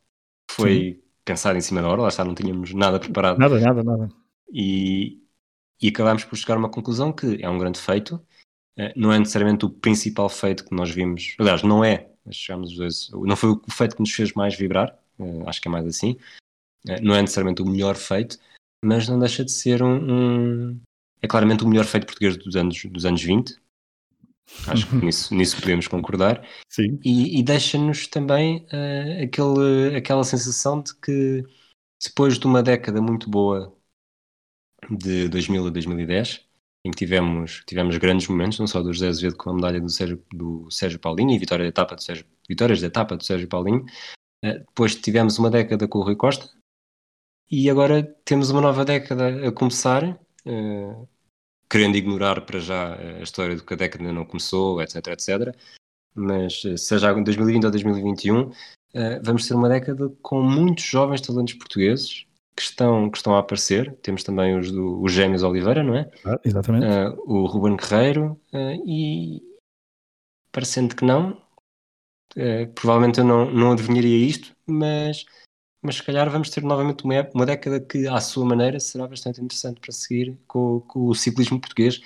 foi 0.49 0.93
Sim. 0.95 1.01
pensado 1.23 1.58
em 1.60 1.62
cima 1.62 1.84
da 1.84 1.88
hora, 1.88 2.01
lá 2.01 2.08
está, 2.08 2.25
não 2.25 2.34
tínhamos 2.34 2.73
nada 2.73 2.99
preparado. 2.99 3.38
Nada, 3.38 3.60
nada, 3.60 3.84
nada. 3.84 4.10
E, 4.51 5.21
e 5.80 5.89
acabámos 5.89 6.23
por 6.23 6.36
chegar 6.36 6.56
a 6.56 6.58
uma 6.58 6.69
conclusão 6.69 7.13
que 7.13 7.38
é 7.39 7.47
um 7.47 7.60
grande 7.60 7.80
feito, 7.80 8.15
uh, 8.15 8.91
não 8.95 9.13
é 9.13 9.19
necessariamente 9.19 9.63
o 9.65 9.69
principal 9.69 10.28
feito 10.28 10.65
que 10.65 10.73
nós 10.73 10.89
vimos, 10.89 11.36
aliás, 11.38 11.62
não 11.62 11.86
é, 11.86 12.10
chegamos 12.32 12.71
os 12.71 12.78
dois, 12.78 13.10
não 13.12 13.36
foi 13.36 13.51
o 13.51 13.62
feito 13.69 13.95
que 13.95 14.01
nos 14.01 14.12
fez 14.12 14.34
mais 14.34 14.56
vibrar, 14.56 14.97
acho 15.45 15.62
que 15.62 15.67
é 15.67 15.71
mais 15.71 15.86
assim, 15.86 16.17
não 17.01 17.15
é 17.15 17.21
necessariamente 17.21 17.62
o 17.62 17.65
melhor 17.65 17.95
feito, 17.95 18.38
mas 18.83 19.07
não 19.07 19.19
deixa 19.19 19.43
de 19.43 19.51
ser 19.51 19.81
um, 19.81 20.69
um 20.71 20.81
é 21.21 21.27
claramente 21.27 21.63
o 21.63 21.67
melhor 21.67 21.85
feito 21.85 22.05
português 22.05 22.38
dos 22.38 22.55
anos, 22.55 22.85
dos 22.85 23.05
anos 23.05 23.21
20. 23.21 23.55
Acho 24.67 24.88
que 24.88 24.95
nisso, 25.03 25.33
nisso 25.33 25.59
podemos 25.59 25.88
concordar. 25.88 26.47
Sim. 26.69 26.99
E, 27.03 27.39
e 27.39 27.43
deixa-nos 27.43 28.07
também 28.07 28.65
uh, 28.65 29.23
aquele, 29.23 29.95
aquela 29.97 30.23
sensação 30.23 30.81
de 30.81 30.95
que 30.99 31.43
depois 32.03 32.38
de 32.38 32.45
uma 32.45 32.61
década 32.61 33.01
muito 33.01 33.29
boa 33.29 33.75
de 34.89 35.27
2000 35.29 35.67
a 35.67 35.69
2010, 35.71 36.45
em 36.85 36.91
que 36.91 36.97
tivemos, 36.97 37.63
tivemos 37.65 37.97
grandes 37.97 38.27
momentos, 38.27 38.59
não 38.59 38.67
só 38.67 38.83
do 38.83 38.93
José 38.93 39.07
Azevedo 39.07 39.38
com 39.38 39.49
a 39.49 39.55
medalha 39.55 39.81
do 39.81 39.89
Sérgio, 39.89 40.23
do 40.31 40.69
Sérgio 40.69 40.99
Paulinho 40.99 41.31
e 41.31 41.39
vitória 41.39 41.65
de 41.65 41.69
etapa 41.69 41.95
do 41.95 42.03
Sérgio, 42.03 42.25
vitórias 42.47 42.79
de 42.79 42.85
etapa 42.85 43.17
do 43.17 43.23
Sérgio 43.23 43.47
Paulinho, 43.47 43.83
uh, 44.45 44.59
depois 44.59 44.95
tivemos 44.95 45.39
uma 45.39 45.49
década 45.49 45.88
com 45.88 45.99
o 45.99 46.03
Rui 46.03 46.15
Costa 46.15 46.47
e 47.49 47.69
agora 47.69 48.03
temos 48.23 48.49
uma 48.49 48.62
nova 48.62 48.84
década 48.84 49.47
a 49.47 49.51
começar 49.51 50.03
uh, 50.45 51.08
querendo 51.69 51.95
ignorar 51.95 52.41
para 52.41 52.60
já 52.60 52.95
a 52.95 53.21
história 53.21 53.55
do 53.55 53.63
que 53.63 53.73
a 53.73 53.77
década 53.77 54.03
ainda 54.03 54.13
não 54.13 54.25
começou, 54.25 54.81
etc, 54.81 55.08
etc. 55.08 55.55
Mas 56.13 56.63
eh, 56.65 56.77
seja 56.77 57.12
em 57.12 57.23
2020 57.23 57.65
ou 57.65 57.71
2021, 57.71 58.41
uh, 58.41 58.51
vamos 59.21 59.47
ter 59.47 59.53
uma 59.53 59.67
década 59.67 60.10
com 60.21 60.41
muitos 60.41 60.86
jovens 60.86 61.21
talentos 61.21 61.55
portugueses 61.55 62.25
que 62.55 62.62
estão, 62.62 63.10
que 63.10 63.17
estão 63.17 63.36
a 63.36 63.39
aparecer. 63.39 63.93
Temos 64.01 64.23
também 64.23 64.58
os, 64.58 64.71
do, 64.71 65.01
os 65.01 65.12
Gêmeos 65.12 65.43
Oliveira, 65.43 65.84
não 65.84 65.95
é? 65.95 66.10
Ah, 66.23 66.39
exatamente. 66.45 66.86
Uh, 66.86 67.21
o 67.25 67.45
Ruben 67.45 67.75
Guerreiro 67.75 68.39
e 68.88 69.41
parecendo 70.53 70.95
que 70.95 71.03
não, 71.03 71.41
provavelmente 72.75 73.19
eu 73.19 73.25
não, 73.25 73.51
não 73.51 73.71
adivinharia 73.73 74.25
isto, 74.25 74.55
mas, 74.65 75.25
mas 75.85 75.95
se 75.95 76.03
calhar 76.03 76.29
vamos 76.29 76.49
ter 76.49 76.63
novamente 76.63 77.03
uma, 77.03 77.27
uma 77.33 77.45
década 77.45 77.79
que, 77.79 78.07
à 78.07 78.19
sua 78.19 78.45
maneira, 78.45 78.79
será 78.79 79.07
bastante 79.07 79.41
interessante 79.41 79.79
para 79.79 79.91
seguir 79.91 80.37
com, 80.47 80.81
com 80.81 81.07
o 81.07 81.15
ciclismo 81.15 81.59
português, 81.59 82.01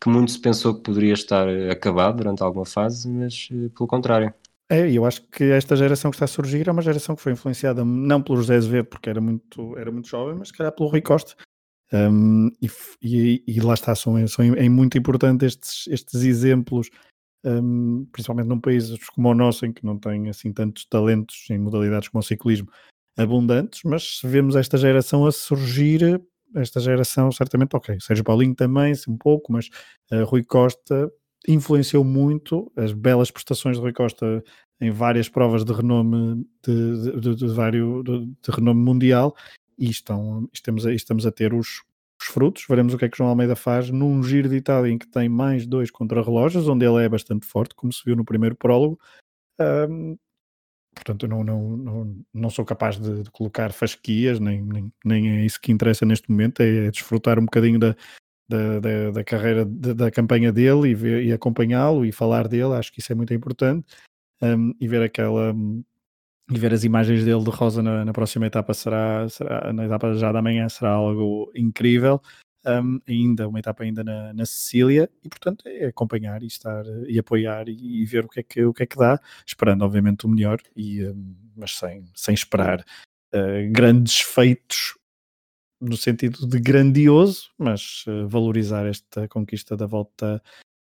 que 0.00 0.08
muito 0.08 0.32
se 0.32 0.40
pensou 0.40 0.74
que 0.74 0.82
poderia 0.82 1.12
estar 1.12 1.48
acabado 1.70 2.18
durante 2.18 2.42
alguma 2.42 2.64
fase, 2.64 3.08
mas 3.08 3.48
pelo 3.48 3.86
contrário. 3.86 4.32
É, 4.70 4.90
eu 4.90 5.06
acho 5.06 5.22
que 5.28 5.44
esta 5.44 5.74
geração 5.74 6.10
que 6.10 6.16
está 6.16 6.26
a 6.26 6.28
surgir 6.28 6.68
é 6.68 6.72
uma 6.72 6.82
geração 6.82 7.16
que 7.16 7.22
foi 7.22 7.32
influenciada 7.32 7.84
não 7.84 8.22
pelo 8.22 8.36
José 8.36 8.56
Azevedo, 8.56 8.86
porque 8.86 9.08
era 9.08 9.20
muito, 9.20 9.76
era 9.78 9.90
muito 9.90 10.08
jovem, 10.08 10.34
mas 10.36 10.48
se 10.48 10.54
calhar 10.54 10.72
pelo 10.72 10.90
Rui 10.90 11.00
Costa. 11.00 11.34
Um, 11.90 12.48
e, 12.60 12.68
e, 13.00 13.44
e, 13.46 13.60
lá 13.60 13.72
está, 13.72 13.94
são, 13.94 14.26
são 14.28 14.44
é 14.44 14.68
muito 14.68 14.98
importante 14.98 15.46
estes, 15.46 15.86
estes 15.86 16.22
exemplos, 16.22 16.90
um, 17.42 18.04
principalmente 18.12 18.46
num 18.46 18.60
país 18.60 18.92
como 19.14 19.30
o 19.30 19.34
nosso, 19.34 19.64
em 19.64 19.72
que 19.72 19.86
não 19.86 19.98
tem 19.98 20.28
assim 20.28 20.52
tantos 20.52 20.84
talentos 20.84 21.46
em 21.48 21.58
modalidades 21.58 22.08
como 22.08 22.20
o 22.20 22.22
ciclismo 22.22 22.68
abundantes, 23.18 23.80
mas 23.84 24.18
se 24.18 24.26
vemos 24.26 24.54
esta 24.56 24.78
geração 24.78 25.26
a 25.26 25.32
surgir, 25.32 26.20
esta 26.54 26.80
geração 26.80 27.30
certamente, 27.32 27.74
ok, 27.74 27.98
Sérgio 28.00 28.24
Paulinho 28.24 28.54
também, 28.54 28.94
um 29.08 29.16
pouco, 29.16 29.52
mas 29.52 29.68
uh, 30.12 30.24
Rui 30.24 30.44
Costa 30.44 31.10
influenciou 31.46 32.04
muito 32.04 32.70
as 32.76 32.92
belas 32.92 33.30
prestações 33.30 33.76
de 33.76 33.82
Rui 33.82 33.92
Costa 33.92 34.42
em 34.80 34.90
várias 34.90 35.28
provas 35.28 35.64
de 35.64 35.72
renome 35.72 36.46
de, 36.64 37.02
de, 37.02 37.20
de, 37.20 37.34
de 37.34 37.46
vários, 37.48 38.04
de, 38.04 38.50
renome 38.50 38.80
mundial 38.80 39.34
e 39.76 39.90
estão, 39.90 40.48
estamos, 40.52 40.86
a, 40.86 40.92
estamos 40.92 41.26
a 41.26 41.32
ter 41.32 41.52
os, 41.52 41.82
os, 42.20 42.26
frutos. 42.28 42.64
Veremos 42.68 42.94
o 42.94 42.98
que 42.98 43.04
é 43.04 43.08
que 43.08 43.16
João 43.16 43.30
Almeida 43.30 43.56
faz 43.56 43.90
num 43.90 44.22
giro 44.22 44.48
de 44.48 44.56
Itália 44.56 44.92
em 44.92 44.98
que 44.98 45.08
tem 45.08 45.28
mais 45.28 45.66
dois 45.66 45.90
contrarrelógios, 45.90 46.68
onde 46.68 46.86
ele 46.86 47.04
é 47.04 47.08
bastante 47.08 47.46
forte, 47.46 47.74
como 47.74 47.92
se 47.92 48.02
viu 48.04 48.14
no 48.14 48.24
primeiro 48.24 48.54
prólogo. 48.54 48.98
Um, 49.60 50.16
portanto, 50.98 51.24
eu 51.24 51.28
não, 51.28 51.44
não, 51.44 51.76
não, 51.76 52.16
não 52.34 52.50
sou 52.50 52.64
capaz 52.64 52.98
de, 52.98 53.22
de 53.22 53.30
colocar 53.30 53.72
fasquias, 53.72 54.40
nem, 54.40 54.62
nem, 54.62 54.92
nem, 55.04 55.38
é 55.38 55.44
isso 55.44 55.60
que 55.60 55.72
interessa 55.72 56.04
neste 56.04 56.30
momento, 56.30 56.60
é, 56.60 56.86
é 56.86 56.90
desfrutar 56.90 57.38
um 57.38 57.44
bocadinho 57.44 57.78
da, 57.78 57.96
da, 58.48 58.80
da, 58.80 59.10
da 59.12 59.24
carreira, 59.24 59.64
da, 59.64 59.92
da, 59.92 60.10
campanha 60.10 60.52
dele 60.52 60.92
e, 60.92 61.28
e 61.28 61.32
acompanhá-lo 61.32 62.04
e 62.04 62.12
falar 62.12 62.48
dele, 62.48 62.74
acho 62.74 62.92
que 62.92 63.00
isso 63.00 63.12
é 63.12 63.14
muito 63.14 63.32
importante. 63.32 63.86
Um, 64.40 64.72
e 64.80 64.86
ver 64.86 65.02
aquela 65.02 65.52
e 66.50 66.58
ver 66.58 66.72
as 66.72 66.84
imagens 66.84 67.24
dele 67.24 67.42
de 67.42 67.50
Rosa 67.50 67.82
na, 67.82 68.04
na, 68.04 68.12
próxima 68.12 68.46
etapa 68.46 68.72
será, 68.72 69.28
será 69.28 69.72
na 69.72 69.84
etapa 69.84 70.14
já 70.14 70.32
da 70.32 70.40
manhã 70.40 70.68
será 70.68 70.92
algo 70.92 71.50
incrível. 71.54 72.22
Um, 72.66 73.00
ainda 73.08 73.48
uma 73.48 73.60
etapa 73.60 73.84
ainda 73.84 74.02
na, 74.02 74.32
na 74.34 74.44
Sicília 74.44 75.08
e 75.24 75.28
portanto 75.28 75.62
é 75.64 75.86
acompanhar 75.86 76.42
e 76.42 76.46
estar 76.46 76.84
e 77.06 77.16
apoiar 77.16 77.68
e, 77.68 78.02
e, 78.02 78.04
ver 78.04 78.24
o 78.24 78.28
que 78.28 78.40
é 78.40 78.42
que 78.42 78.64
o 78.64 78.74
que 78.74 78.82
é 78.82 78.86
que 78.86 78.96
dá 78.96 79.18
esperando 79.46 79.82
obviamente 79.82 80.26
o 80.26 80.28
melhor 80.28 80.60
e 80.74 81.06
um, 81.06 81.36
mas 81.56 81.76
sem 81.76 82.04
sem 82.16 82.34
esperar 82.34 82.80
uh, 83.32 83.72
grandes 83.72 84.20
feitos 84.20 84.98
no 85.80 85.96
sentido 85.96 86.46
de 86.46 86.58
grandioso, 86.58 87.50
mas 87.56 88.04
uh, 88.06 88.26
valorizar 88.28 88.86
esta 88.86 89.28
conquista 89.28 89.76
da 89.76 89.86
volta 89.86 90.42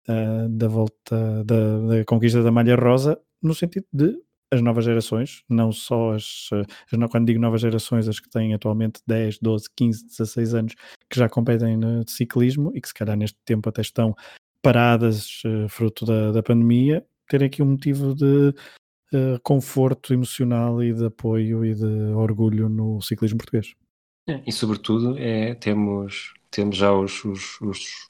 uh, 0.07 0.49
da 0.49 0.67
volta 0.67 1.43
da, 1.43 1.79
da, 1.87 2.05
conquista 2.05 2.43
da 2.43 2.51
malha 2.51 2.75
rosa 2.75 3.19
no 3.41 3.55
sentido 3.55 3.87
de 3.91 4.15
as 4.53 4.61
novas 4.61 4.85
gerações, 4.85 5.43
não 5.49 5.71
só 5.71 6.13
as, 6.13 6.49
eh, 6.53 6.61
as, 6.91 7.11
quando 7.11 7.25
digo 7.25 7.39
novas 7.39 7.61
gerações, 7.61 8.07
as 8.07 8.19
que 8.19 8.29
têm 8.29 8.53
atualmente 8.53 9.01
10, 9.07 9.39
12, 9.39 9.65
15, 9.75 10.05
16 10.07 10.53
anos 10.53 10.75
que 11.09 11.19
já 11.19 11.27
competem 11.27 11.75
no 11.77 12.07
ciclismo 12.07 12.71
e 12.75 12.81
que 12.81 12.87
se 12.87 12.93
calhar 12.93 13.17
neste 13.17 13.37
tempo 13.45 13.67
até 13.69 13.81
estão 13.81 14.15
paradas 14.61 15.41
uh, 15.45 15.67
fruto 15.67 16.05
da, 16.05 16.31
da 16.31 16.43
pandemia, 16.43 17.05
terem 17.27 17.47
aqui 17.47 17.61
um 17.61 17.71
motivo 17.71 18.15
de 18.15 18.49
uh, 19.13 19.39
conforto 19.43 20.13
emocional 20.13 20.81
e 20.81 20.93
de 20.93 21.05
apoio 21.05 21.65
e 21.65 21.73
de 21.73 21.85
orgulho 22.13 22.69
no 22.69 23.01
ciclismo 23.01 23.39
português. 23.39 23.73
É, 24.27 24.41
e 24.47 24.51
sobretudo 24.51 25.17
é, 25.17 25.53
temos, 25.55 26.33
temos 26.49 26.77
já 26.77 26.93
os, 26.93 27.25
os, 27.25 27.59
os 27.59 28.09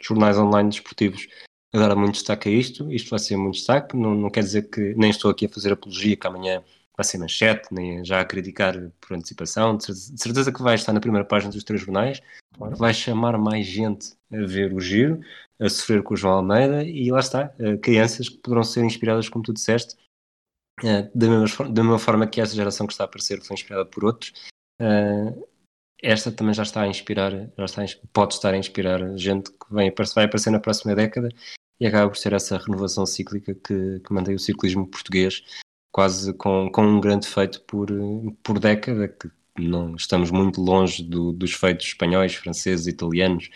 jornais 0.00 0.38
online 0.38 0.70
desportivos 0.70 1.26
a 1.72 1.78
dar 1.78 1.96
muito 1.96 2.14
destaque 2.14 2.48
a 2.48 2.52
isto. 2.52 2.90
Isto 2.92 3.10
vai 3.10 3.18
ser 3.18 3.36
muito 3.36 3.54
destaque. 3.54 3.96
Não, 3.96 4.14
não 4.14 4.30
quer 4.30 4.40
dizer 4.40 4.68
que 4.68 4.94
nem 4.94 5.10
estou 5.10 5.30
aqui 5.30 5.46
a 5.46 5.48
fazer 5.48 5.72
apologia 5.72 6.16
que 6.16 6.26
amanhã 6.26 6.62
vai 6.96 7.04
ser 7.04 7.18
manchete, 7.18 7.72
nem 7.72 8.04
já 8.04 8.20
a 8.20 8.24
criticar 8.24 8.74
por 9.00 9.16
antecipação. 9.16 9.76
De 9.76 9.94
certeza 9.94 10.52
que 10.52 10.62
vai 10.62 10.74
estar 10.74 10.92
na 10.92 11.00
primeira 11.00 11.26
página 11.26 11.52
dos 11.52 11.64
três 11.64 11.80
jornais. 11.80 12.20
Vai 12.58 12.92
chamar 12.92 13.38
mais 13.38 13.66
gente 13.66 14.12
a 14.30 14.44
ver 14.46 14.72
o 14.72 14.80
giro, 14.80 15.20
a 15.58 15.68
sofrer 15.68 16.02
com 16.02 16.14
o 16.14 16.16
João 16.16 16.34
Almeida 16.34 16.84
e 16.84 17.10
lá 17.10 17.20
está, 17.20 17.54
eh, 17.58 17.76
crianças 17.78 18.28
que 18.28 18.36
poderão 18.36 18.62
ser 18.62 18.84
inspiradas, 18.84 19.28
como 19.28 19.42
tu 19.42 19.54
disseste, 19.54 19.96
eh, 20.84 21.10
da 21.14 21.28
mesma, 21.28 21.68
da 21.70 21.82
mesma 21.82 21.98
forma 21.98 22.26
que 22.26 22.40
essa 22.40 22.54
geração 22.54 22.86
que 22.86 22.92
está 22.92 23.04
a 23.04 23.06
aparecer 23.06 23.40
foi 23.42 23.54
inspirada 23.54 23.86
por 23.86 24.04
outros 24.04 24.32
Uh, 24.82 25.46
esta 26.02 26.32
também 26.32 26.52
já 26.52 26.64
está 26.64 26.82
a 26.82 26.88
inspirar, 26.88 27.30
já 27.30 27.64
está, 27.64 27.84
pode 28.12 28.34
estar 28.34 28.52
a 28.52 28.56
inspirar 28.56 29.16
gente 29.16 29.52
que 29.52 29.72
vem, 29.72 29.92
vai 30.14 30.24
aparecer 30.24 30.50
na 30.50 30.58
próxima 30.58 30.96
década 30.96 31.28
e 31.80 31.86
acaba 31.86 32.08
por 32.08 32.16
ser 32.16 32.32
essa 32.32 32.58
renovação 32.58 33.04
cíclica 33.04 33.54
que, 33.54 34.00
que 34.00 34.12
mantém 34.12 34.34
o 34.34 34.38
ciclismo 34.38 34.86
português 34.86 35.42
quase 35.92 36.32
com, 36.32 36.70
com 36.72 36.86
um 36.86 37.00
grande 37.00 37.28
feito 37.28 37.60
por, 37.62 37.88
por 38.42 38.58
década, 38.58 39.08
que 39.08 39.30
não 39.58 39.94
estamos 39.94 40.30
muito 40.30 40.60
longe 40.60 41.02
do, 41.02 41.32
dos 41.32 41.52
feitos 41.52 41.86
espanhóis, 41.86 42.34
franceses, 42.34 42.86
italianos 42.86 43.50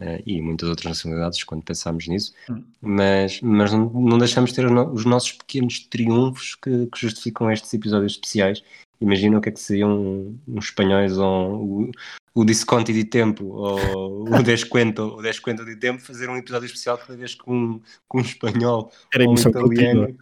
uh, 0.00 0.22
e 0.24 0.40
muitas 0.40 0.68
outras 0.68 0.86
nacionalidades 0.86 1.42
quando 1.42 1.64
pensamos 1.64 2.06
nisso, 2.06 2.32
hum. 2.48 2.62
mas, 2.80 3.40
mas 3.40 3.72
não, 3.72 3.90
não 3.90 4.18
deixamos 4.18 4.50
de 4.50 4.56
ter 4.56 4.66
os 4.66 5.04
nossos 5.04 5.32
pequenos 5.32 5.80
triunfos 5.80 6.54
que, 6.54 6.86
que 6.86 7.00
justificam 7.00 7.50
estes 7.50 7.74
episódios 7.74 8.12
especiais 8.12 8.62
Imagina 9.00 9.38
o 9.38 9.40
que 9.40 9.48
é 9.48 9.52
que 9.52 9.60
seriam 9.60 10.38
uns 10.46 10.66
espanhóis 10.66 11.16
ou 11.16 11.86
o, 11.86 11.90
o 12.34 12.44
Disconti 12.44 12.92
de 12.92 13.04
Tempo 13.04 13.46
ou 13.46 14.24
o 14.28 14.42
Descuento, 14.44 15.02
o 15.02 15.22
Descuento 15.22 15.64
de 15.64 15.76
Tempo 15.76 16.02
fazer 16.02 16.28
um 16.28 16.36
episódio 16.36 16.66
especial 16.66 16.98
cada 16.98 17.16
vez 17.16 17.34
com, 17.34 17.80
com 18.06 18.18
um 18.18 18.22
espanhol 18.22 18.92
Era 19.14 19.24
ou 19.24 19.30
um 19.30 19.34
italiano. 19.34 20.06
Continua. 20.06 20.16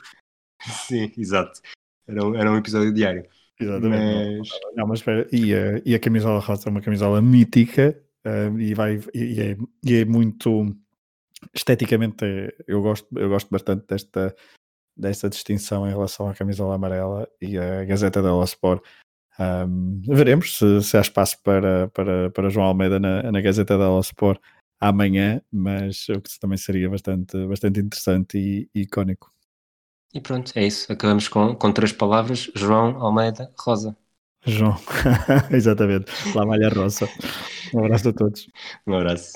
Sim, 0.87 1.12
exato. 1.17 1.61
Era 2.07 2.25
um, 2.25 2.35
era 2.35 2.51
um 2.51 2.57
episódio 2.57 2.93
diário. 2.93 3.25
Exatamente. 3.61 4.38
Mas... 4.38 4.49
Não, 4.77 4.87
mas 4.87 5.01
espera, 5.01 5.29
e 5.33 5.55
a, 5.55 5.83
e 5.85 5.95
a 5.95 5.99
camisola 5.99 6.41
rosa 6.41 6.69
é 6.69 6.71
uma 6.71 6.81
camisola 6.81 7.21
mítica 7.21 8.01
uh, 8.25 8.59
e, 8.59 8.75
vai, 8.75 9.01
e, 9.12 9.41
é, 9.41 9.57
e 9.85 9.95
é 9.97 10.05
muito 10.05 10.75
esteticamente 11.55 12.25
eu 12.67 12.83
gosto, 12.83 13.07
eu 13.17 13.29
gosto 13.29 13.49
bastante 13.51 13.87
desta, 13.87 14.35
desta 14.99 15.29
distinção 15.29 15.87
em 15.87 15.91
relação 15.91 16.29
à 16.29 16.35
camisola 16.35 16.75
amarela 16.75 17.29
e 17.41 17.57
à 17.57 17.85
Gazeta 17.85 18.21
dello 18.23 18.43
Sport. 18.45 18.83
Um, 19.39 20.01
veremos 20.05 20.59
se, 20.59 20.83
se, 20.83 20.97
há 20.97 21.01
espaço 21.01 21.41
para, 21.43 21.89
para, 21.89 22.31
para 22.31 22.49
João 22.49 22.67
Almeida 22.67 22.99
na, 22.99 23.31
na 23.31 23.41
Gazeta 23.41 23.79
dello 23.79 24.01
Sport 24.01 24.41
amanhã, 24.81 25.41
mas 25.53 26.09
o 26.09 26.21
que 26.21 26.39
também 26.41 26.59
seria 26.59 26.91
bastante, 26.91 27.47
bastante 27.47 27.81
interessante 27.81 28.39
e, 28.39 28.69
e 28.75 28.83
icónico. 28.83 29.33
E 30.13 30.21
pronto, 30.21 30.53
é 30.55 30.67
isso. 30.67 30.91
Acabamos 30.93 31.29
com, 31.29 31.55
com 31.55 31.73
três 31.73 31.93
palavras: 31.93 32.51
João 32.55 33.01
Almeida 33.01 33.53
Rosa. 33.59 33.97
João, 34.47 34.77
exatamente. 35.51 36.11
La 36.35 36.47
Malha 36.47 36.69
Rosa. 36.69 37.09
Um 37.75 37.85
abraço 37.85 38.09
a 38.09 38.13
todos. 38.13 38.49
Um 38.87 38.95
abraço. 38.95 39.33